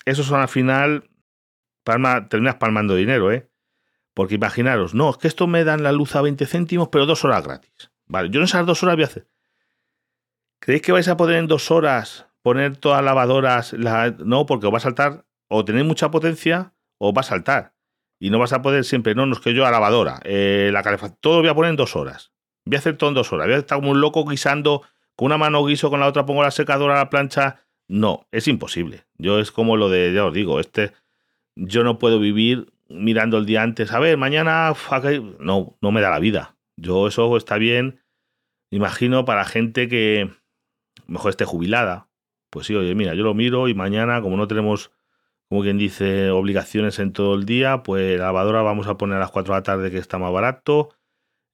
eso 0.04 0.22
son 0.22 0.40
al 0.40 0.48
final, 0.48 1.10
palma, 1.82 2.28
terminas 2.28 2.56
palmando 2.56 2.94
dinero, 2.94 3.32
¿eh? 3.32 3.50
Porque 4.14 4.34
imaginaros, 4.34 4.94
no, 4.94 5.10
es 5.10 5.16
que 5.16 5.28
esto 5.28 5.46
me 5.46 5.64
dan 5.64 5.82
la 5.82 5.92
luz 5.92 6.14
a 6.14 6.22
20 6.22 6.44
céntimos, 6.46 6.88
pero 6.88 7.06
dos 7.06 7.24
horas 7.24 7.42
gratis. 7.44 7.90
Vale, 8.06 8.28
yo 8.30 8.40
en 8.40 8.44
esas 8.44 8.66
dos 8.66 8.82
horas 8.82 8.96
voy 8.96 9.04
a 9.04 9.06
hacer. 9.06 9.26
¿Creéis 10.60 10.82
que 10.82 10.92
vais 10.92 11.08
a 11.08 11.16
poder 11.16 11.36
en 11.36 11.46
dos 11.46 11.70
horas 11.70 12.26
poner 12.42 12.76
todas 12.76 13.02
lavadoras? 13.02 13.74
No, 14.18 14.44
porque 14.44 14.66
os 14.66 14.72
va 14.72 14.78
a 14.78 14.80
saltar, 14.80 15.24
o 15.48 15.64
tenéis 15.64 15.86
mucha 15.86 16.10
potencia, 16.10 16.74
o 16.98 17.14
va 17.14 17.20
a 17.20 17.24
saltar. 17.24 17.74
Y 18.18 18.30
no 18.30 18.38
vas 18.38 18.52
a 18.52 18.60
poder 18.60 18.84
siempre, 18.84 19.14
no, 19.14 19.24
no 19.24 19.34
es 19.34 19.40
que 19.40 19.54
yo 19.54 19.64
a 19.64 19.70
lavadora, 19.70 20.20
eh, 20.24 20.70
la 20.72 20.82
calefacción, 20.82 21.18
todo 21.22 21.36
lo 21.36 21.40
voy 21.42 21.48
a 21.50 21.54
poner 21.54 21.70
en 21.70 21.76
dos 21.76 21.96
horas 21.96 22.32
voy 22.68 22.76
a 22.76 22.78
hacer 22.78 22.96
todo 22.96 23.08
en 23.08 23.14
dos 23.14 23.32
horas, 23.32 23.46
voy 23.46 23.54
a 23.54 23.58
estar 23.58 23.78
como 23.78 23.92
un 23.92 24.00
loco 24.00 24.24
guisando, 24.26 24.82
con 25.16 25.26
una 25.26 25.38
mano 25.38 25.64
guiso, 25.64 25.88
con 25.90 26.00
la 26.00 26.06
otra 26.06 26.26
pongo 26.26 26.42
la 26.42 26.50
secadora 26.50 26.94
a 26.94 26.98
la 26.98 27.10
plancha. 27.10 27.62
No, 27.88 28.26
es 28.30 28.46
imposible. 28.46 29.06
Yo 29.16 29.40
es 29.40 29.50
como 29.50 29.76
lo 29.76 29.88
de, 29.88 30.12
ya 30.12 30.26
os 30.26 30.34
digo, 30.34 30.60
este, 30.60 30.92
yo 31.56 31.82
no 31.82 31.98
puedo 31.98 32.20
vivir 32.20 32.70
mirando 32.90 33.38
el 33.38 33.46
día 33.46 33.62
antes, 33.62 33.92
a 33.92 33.98
ver, 33.98 34.18
mañana, 34.18 34.74
no, 35.40 35.76
no 35.80 35.92
me 35.92 36.00
da 36.02 36.10
la 36.10 36.18
vida. 36.18 36.56
Yo 36.76 37.08
eso 37.08 37.34
está 37.38 37.56
bien, 37.56 38.00
imagino, 38.70 39.24
para 39.24 39.44
gente 39.46 39.88
que 39.88 40.30
mejor 41.06 41.30
esté 41.30 41.46
jubilada. 41.46 42.08
Pues 42.50 42.66
sí, 42.66 42.74
oye, 42.74 42.94
mira, 42.94 43.14
yo 43.14 43.24
lo 43.24 43.34
miro 43.34 43.68
y 43.68 43.74
mañana, 43.74 44.20
como 44.20 44.36
no 44.36 44.46
tenemos, 44.46 44.90
como 45.48 45.62
quien 45.62 45.78
dice, 45.78 46.30
obligaciones 46.30 46.98
en 46.98 47.12
todo 47.12 47.34
el 47.34 47.46
día, 47.46 47.82
pues 47.82 48.18
la 48.18 48.26
lavadora 48.26 48.60
vamos 48.60 48.86
a 48.86 48.98
poner 48.98 49.16
a 49.16 49.20
las 49.20 49.30
4 49.30 49.54
de 49.54 49.58
la 49.58 49.62
tarde 49.62 49.90
que 49.90 49.98
está 49.98 50.18
más 50.18 50.32
barato 50.32 50.90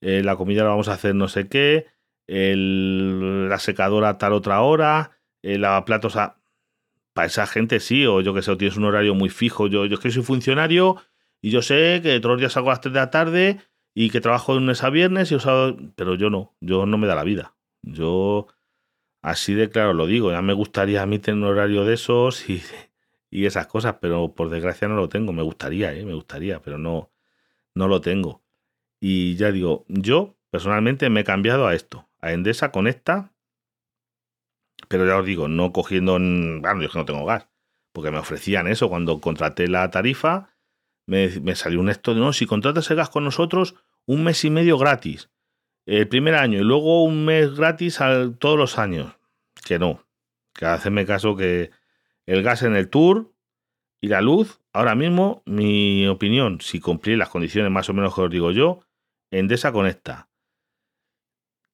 eh, 0.05 0.23
la 0.23 0.37
comida 0.37 0.62
la 0.62 0.69
vamos 0.69 0.88
a 0.88 0.93
hacer 0.93 1.14
no 1.14 1.29
sé 1.29 1.49
qué, 1.49 1.87
la 2.27 3.59
secadora 3.59 4.11
a 4.11 4.19
tal 4.19 4.35
otra 4.35 4.61
hora, 4.61 5.19
el 5.43 5.62
lavaplatos 5.62 6.17
a... 6.17 6.40
Para 7.14 7.27
esa 7.29 7.47
gente 7.47 7.81
sí, 7.81 8.05
o 8.07 8.21
yo 8.21 8.35
que 8.35 8.43
sé, 8.43 8.51
o 8.51 8.57
tienes 8.59 8.77
un 8.77 8.85
horario 8.85 9.14
muy 9.14 9.31
fijo. 9.31 9.69
Yo, 9.69 9.87
yo 9.87 9.95
es 9.95 10.01
que 10.01 10.11
soy 10.11 10.25
funcionario 10.25 10.97
y 11.40 11.51
yo 11.51 11.62
sé 11.62 12.01
que 12.03 12.19
todos 12.21 12.35
los 12.35 12.40
días 12.40 12.53
salgo 12.53 12.71
a 12.71 12.73
las 12.73 12.81
3 12.81 12.93
de 12.93 13.01
la 13.01 13.11
tarde 13.11 13.61
y 13.95 14.11
que 14.11 14.21
trabajo 14.21 14.53
de 14.53 14.61
lunes 14.61 14.83
a 14.83 14.90
viernes, 14.90 15.33
y 15.33 15.37
pero 15.95 16.17
yo 16.17 16.29
no, 16.29 16.55
yo 16.61 16.85
no 16.87 16.99
me 16.99 17.07
da 17.07 17.14
la 17.14 17.25
vida. 17.25 17.55
Yo 17.83 18.49
así 19.23 19.55
de 19.55 19.71
claro 19.71 19.95
lo 19.95 20.07
digo, 20.07 20.33
ya 20.33 20.43
me 20.43 20.53
gustaría 20.53 21.03
a 21.03 21.07
mí 21.07 21.19
tener 21.19 21.38
un 21.40 21.49
horario 21.49 21.85
de 21.85 21.95
esos 21.95 22.51
y, 22.51 22.62
y 23.31 23.47
esas 23.47 23.69
cosas, 23.69 23.97
pero 24.01 24.35
por 24.35 24.51
desgracia 24.51 24.88
no 24.88 24.97
lo 24.97 25.09
tengo. 25.09 25.33
Me 25.33 25.43
gustaría, 25.43 25.95
¿eh? 25.95 26.05
me 26.05 26.14
gustaría, 26.14 26.61
pero 26.61 26.79
no, 26.79 27.12
no 27.75 27.88
lo 27.88 28.01
tengo. 28.01 28.43
Y 29.07 29.37
ya 29.37 29.53
digo, 29.53 29.85
yo 29.88 30.35
personalmente 30.51 31.11
me 31.11 31.21
he 31.21 31.25
cambiado 31.25 31.67
a 31.67 31.75
esto, 31.75 32.09
a 32.23 32.33
Endesa 32.33 32.73
Conecta, 32.73 33.35
pero 34.88 35.07
ya 35.07 35.19
os 35.19 35.27
digo, 35.27 35.47
no 35.47 35.75
cogiendo, 35.75 36.17
en, 36.17 36.62
bueno, 36.62 36.81
yo 36.81 36.88
que 36.88 36.97
no 36.97 37.05
tengo 37.05 37.27
gas, 37.27 37.47
porque 37.93 38.11
me 38.11 38.17
ofrecían 38.17 38.67
eso 38.67 38.88
cuando 38.88 39.21
contraté 39.21 39.69
la 39.69 39.90
tarifa, 39.90 40.57
me, 41.07 41.29
me 41.43 41.55
salió 41.55 41.81
un 41.81 41.90
esto 41.90 42.14
de, 42.14 42.21
no, 42.21 42.33
si 42.33 42.47
contratas 42.47 42.90
el 42.90 42.97
gas 42.97 43.11
con 43.11 43.25
nosotros, 43.25 43.75
un 44.07 44.25
mes 44.25 44.43
y 44.47 44.49
medio 44.49 44.79
gratis, 44.79 45.29
el 45.85 46.09
primer 46.09 46.35
año 46.35 46.61
y 46.61 46.64
luego 46.64 47.05
un 47.05 47.27
mes 47.27 47.55
gratis 47.55 48.01
al, 48.01 48.38
todos 48.38 48.57
los 48.57 48.79
años, 48.79 49.19
que 49.67 49.79
no, 49.79 50.09
que 50.55 50.64
hacerme 50.64 51.05
caso 51.05 51.37
que 51.37 51.73
el 52.25 52.43
gas 52.43 52.62
en 52.62 52.75
el 52.75 52.88
tour 52.88 53.35
y 54.01 54.09
la 54.09 54.23
luz, 54.23 54.62
ahora 54.73 54.95
mismo, 54.95 55.43
mi 55.45 56.07
opinión, 56.07 56.62
si 56.62 56.81
cumplí 56.81 57.17
las 57.17 57.29
condiciones 57.29 57.71
más 57.71 57.90
o 57.90 57.93
menos 57.93 58.14
que 58.14 58.23
os 58.23 58.31
digo 58.31 58.51
yo, 58.51 58.81
Endesa 59.38 59.73
conecta. 59.73 60.29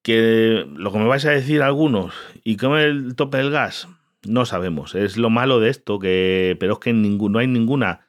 Que 0.02 0.66
lo 0.74 0.92
que 0.92 0.98
me 0.98 1.06
vais 1.06 1.24
a 1.26 1.30
decir 1.30 1.62
algunos, 1.62 2.14
¿y 2.42 2.56
cómo 2.56 2.78
es 2.78 2.86
el 2.86 3.14
tope 3.16 3.38
del 3.38 3.50
gas? 3.50 3.88
No 4.22 4.44
sabemos, 4.46 4.94
es 4.94 5.16
lo 5.16 5.30
malo 5.30 5.60
de 5.60 5.70
esto, 5.70 5.98
que, 5.98 6.56
pero 6.58 6.74
es 6.74 6.78
que 6.78 6.92
no 6.92 7.38
hay 7.38 7.46
ninguna. 7.46 8.06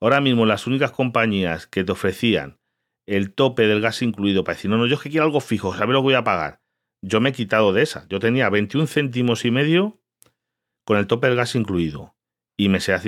Ahora 0.00 0.20
mismo 0.20 0.46
las 0.46 0.66
únicas 0.66 0.90
compañías 0.90 1.66
que 1.66 1.84
te 1.84 1.92
ofrecían 1.92 2.58
el 3.06 3.34
tope 3.34 3.66
del 3.66 3.80
gas 3.80 4.02
incluido 4.02 4.44
para 4.44 4.56
decir, 4.56 4.70
no, 4.70 4.78
no, 4.78 4.86
yo 4.86 4.96
es 4.96 5.02
que 5.02 5.10
quiero 5.10 5.24
algo 5.24 5.40
fijo, 5.40 5.74
saber 5.74 5.90
lo 5.90 6.00
que 6.00 6.04
voy 6.04 6.14
a 6.14 6.24
pagar. 6.24 6.60
Yo 7.02 7.20
me 7.20 7.30
he 7.30 7.32
quitado 7.32 7.72
de 7.72 7.82
esa. 7.82 8.06
Yo 8.08 8.18
tenía 8.18 8.48
21 8.48 8.86
céntimos 8.86 9.44
y 9.44 9.50
medio 9.50 10.00
con 10.84 10.96
el 10.96 11.06
tope 11.06 11.26
del 11.26 11.36
gas 11.36 11.54
incluido. 11.54 12.16
Y 12.56 12.68
me 12.68 12.80
se, 12.80 12.98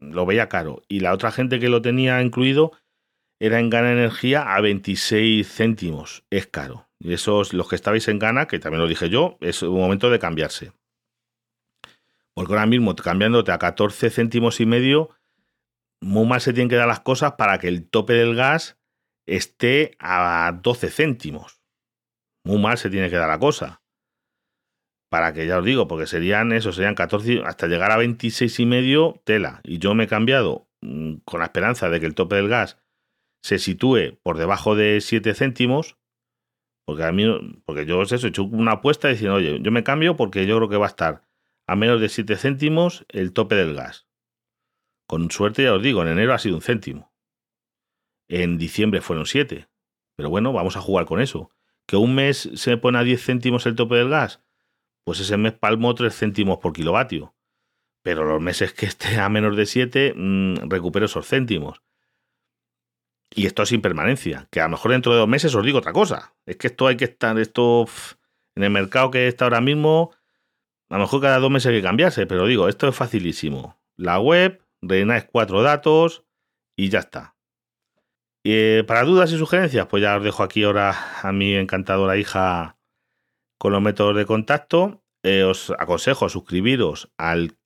lo 0.00 0.26
veía 0.26 0.48
caro. 0.48 0.82
Y 0.88 1.00
la 1.00 1.14
otra 1.14 1.30
gente 1.30 1.58
que 1.60 1.68
lo 1.68 1.80
tenía 1.80 2.20
incluido 2.20 2.72
era 3.40 3.60
en 3.60 3.70
Gana 3.70 3.92
Energía 3.92 4.54
a 4.54 4.60
26 4.60 5.46
céntimos. 5.46 6.24
Es 6.30 6.46
caro. 6.46 6.88
Y 6.98 7.12
esos, 7.12 7.52
los 7.52 7.68
que 7.68 7.76
estabais 7.76 8.08
en 8.08 8.18
Gana, 8.18 8.46
que 8.46 8.58
también 8.58 8.82
lo 8.82 8.88
dije 8.88 9.08
yo, 9.08 9.38
es 9.40 9.62
un 9.62 9.78
momento 9.78 10.10
de 10.10 10.18
cambiarse. 10.18 10.72
Porque 12.34 12.52
ahora 12.52 12.66
mismo 12.66 12.94
cambiándote 12.96 13.52
a 13.52 13.58
14 13.58 14.10
céntimos 14.10 14.60
y 14.60 14.66
medio, 14.66 15.10
muy 16.00 16.26
mal 16.26 16.40
se 16.40 16.52
tienen 16.52 16.68
que 16.68 16.76
dar 16.76 16.88
las 16.88 17.00
cosas 17.00 17.32
para 17.32 17.58
que 17.58 17.68
el 17.68 17.88
tope 17.88 18.14
del 18.14 18.34
gas 18.34 18.78
esté 19.26 19.96
a 19.98 20.58
12 20.62 20.90
céntimos. 20.90 21.60
Muy 22.44 22.58
mal 22.58 22.78
se 22.78 22.90
tiene 22.90 23.10
que 23.10 23.16
dar 23.16 23.28
la 23.28 23.38
cosa 23.38 23.82
para 25.10 25.32
que 25.32 25.46
ya 25.46 25.58
os 25.58 25.64
digo, 25.64 25.88
porque 25.88 26.06
serían 26.06 26.52
eso, 26.52 26.72
serían 26.72 26.94
14, 26.94 27.42
hasta 27.44 27.66
llegar 27.66 27.90
a 27.90 27.96
26 27.96 28.60
y 28.60 28.66
medio, 28.66 29.20
tela. 29.24 29.60
Y 29.64 29.78
yo 29.78 29.94
me 29.94 30.04
he 30.04 30.08
cambiado 30.08 30.68
mm, 30.82 31.16
con 31.24 31.40
la 31.40 31.46
esperanza 31.46 31.88
de 31.88 32.00
que 32.00 32.06
el 32.06 32.14
tope 32.14 32.36
del 32.36 32.48
gas 32.48 32.78
se 33.42 33.58
sitúe 33.58 34.18
por 34.22 34.38
debajo 34.38 34.74
de 34.74 35.00
7 35.00 35.34
céntimos, 35.34 35.96
porque 36.84 37.04
a 37.04 37.12
mí, 37.12 37.24
porque 37.64 37.86
yo 37.86 37.98
os 37.98 38.12
he 38.12 38.26
hecho 38.26 38.44
una 38.44 38.72
apuesta 38.72 39.08
diciendo, 39.08 39.36
oye, 39.36 39.58
yo 39.60 39.70
me 39.70 39.84
cambio 39.84 40.16
porque 40.16 40.46
yo 40.46 40.56
creo 40.56 40.68
que 40.68 40.76
va 40.76 40.86
a 40.86 40.88
estar 40.88 41.28
a 41.66 41.76
menos 41.76 42.00
de 42.00 42.08
7 42.08 42.36
céntimos 42.36 43.04
el 43.10 43.32
tope 43.32 43.54
del 43.54 43.74
gas. 43.74 44.06
Con 45.06 45.30
suerte, 45.30 45.64
ya 45.64 45.74
os 45.74 45.82
digo, 45.82 46.02
en 46.02 46.08
enero 46.08 46.32
ha 46.32 46.38
sido 46.38 46.56
un 46.56 46.62
céntimo. 46.62 47.12
En 48.28 48.56
diciembre 48.56 49.02
fueron 49.02 49.26
7. 49.26 49.68
Pero 50.16 50.30
bueno, 50.30 50.52
vamos 50.52 50.76
a 50.76 50.80
jugar 50.80 51.04
con 51.04 51.20
eso. 51.20 51.50
Que 51.86 51.96
un 51.96 52.14
mes 52.14 52.50
se 52.54 52.76
pone 52.78 52.98
a 52.98 53.02
10 53.02 53.22
céntimos 53.22 53.66
el 53.66 53.74
tope 53.74 53.96
del 53.96 54.08
gas, 54.08 54.42
pues 55.04 55.20
ese 55.20 55.36
mes 55.36 55.52
palmo 55.52 55.94
3 55.94 56.14
céntimos 56.14 56.58
por 56.58 56.72
kilovatio. 56.72 57.34
Pero 58.02 58.24
los 58.24 58.40
meses 58.40 58.72
que 58.72 58.86
esté 58.86 59.18
a 59.18 59.28
menos 59.28 59.56
de 59.56 59.66
7, 59.66 60.14
mmm, 60.16 60.70
recupero 60.70 61.06
esos 61.06 61.26
céntimos. 61.26 61.82
Y 63.34 63.46
esto 63.46 63.66
sin 63.66 63.82
permanencia. 63.82 64.48
Que 64.50 64.60
a 64.60 64.64
lo 64.64 64.70
mejor 64.70 64.92
dentro 64.92 65.12
de 65.12 65.18
dos 65.18 65.28
meses 65.28 65.54
os 65.54 65.64
digo 65.64 65.78
otra 65.78 65.92
cosa. 65.92 66.34
Es 66.46 66.56
que 66.56 66.68
esto 66.68 66.86
hay 66.86 66.96
que 66.96 67.04
estar, 67.04 67.38
esto 67.38 67.86
en 68.54 68.64
el 68.64 68.70
mercado 68.70 69.10
que 69.10 69.28
está 69.28 69.44
ahora 69.44 69.60
mismo, 69.60 70.12
a 70.88 70.94
lo 70.94 71.00
mejor 71.02 71.20
cada 71.20 71.38
dos 71.38 71.50
meses 71.50 71.70
hay 71.70 71.78
que 71.78 71.86
cambiarse, 71.86 72.26
pero 72.26 72.46
digo, 72.46 72.68
esto 72.68 72.88
es 72.88 72.96
facilísimo. 72.96 73.78
La 73.96 74.18
web, 74.18 74.62
rellenáis 74.80 75.24
cuatro 75.30 75.62
datos 75.62 76.24
y 76.76 76.88
ya 76.88 77.00
está. 77.00 77.36
Eh, 78.44 78.84
para 78.86 79.04
dudas 79.04 79.30
y 79.32 79.38
sugerencias, 79.38 79.86
pues 79.86 80.02
ya 80.02 80.16
os 80.16 80.24
dejo 80.24 80.42
aquí 80.42 80.64
ahora 80.64 80.96
a 81.22 81.32
mi 81.32 81.54
encantadora 81.54 82.16
hija 82.16 82.78
con 83.58 83.72
los 83.72 83.82
métodos 83.82 84.16
de 84.16 84.24
contacto. 84.24 85.02
Eh, 85.22 85.42
os 85.42 85.72
aconsejo 85.78 86.28
suscribiros 86.28 87.12
al 87.18 87.58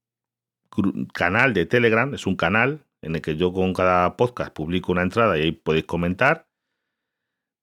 canal 1.13 1.55
de 1.55 1.67
Telegram, 1.67 2.13
es 2.15 2.27
un 2.27 2.35
canal 2.35 2.87
en 3.03 3.17
el 3.17 3.23
que 3.23 3.37
yo 3.37 3.53
con 3.53 3.75
cada 3.75 4.17
podcast 4.17 4.55
publico 4.55 4.93
una 4.93 5.03
entrada 5.03 5.37
y 5.37 5.43
ahí 5.43 5.53
podéis 5.53 5.85
comentar. 5.85 6.49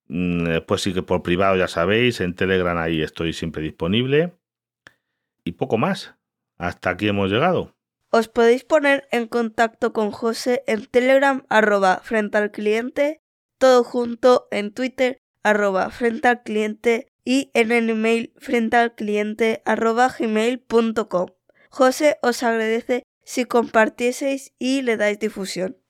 Mm, 0.08 0.43
después 0.43 0.82
sí 0.82 0.93
que 0.93 1.02
por 1.02 1.23
privado 1.23 1.56
ya 1.56 1.67
sabéis, 1.67 2.21
en 2.21 2.36
Telegram 2.36 2.78
ahí 2.78 3.02
estoy 3.02 3.34
siempre 3.34 3.63
disponible. 3.63 4.34
Y 5.43 5.54
poco 5.54 5.78
más. 5.78 6.15
Hasta 6.58 6.91
aquí 6.91 7.08
hemos 7.08 7.32
llegado. 7.32 7.73
Os 8.12 8.28
podéis 8.28 8.63
poner 8.63 9.08
en 9.12 9.28
contacto 9.28 9.93
con 9.93 10.12
José 10.12 10.63
en 10.67 10.86
Telegram 10.88 11.45
arroba 11.47 12.02
frente 12.04 12.38
al 12.38 12.52
cliente, 12.52 13.21
todo 13.58 13.84
junto 13.84 14.47
en 14.52 14.73
Twitter 14.73 15.21
arroba 15.43 15.89
frente 15.89 16.28
al 16.28 16.43
cliente 16.43 17.12
y 17.23 17.52
en 17.54 17.71
el 17.71 17.89
email 17.89 18.34
frente 18.38 18.78
al 18.78 18.95
cliente 18.95 19.62
arroba 19.63 20.13
gmail.com. 20.17 21.28
José 21.69 22.17
os 22.23 22.41
agradece 22.43 23.04
si 23.29 23.45
compartieseis 23.45 24.53
y 24.57 24.81
le 24.81 24.97
dais 24.97 25.19
difusión. 25.19 25.79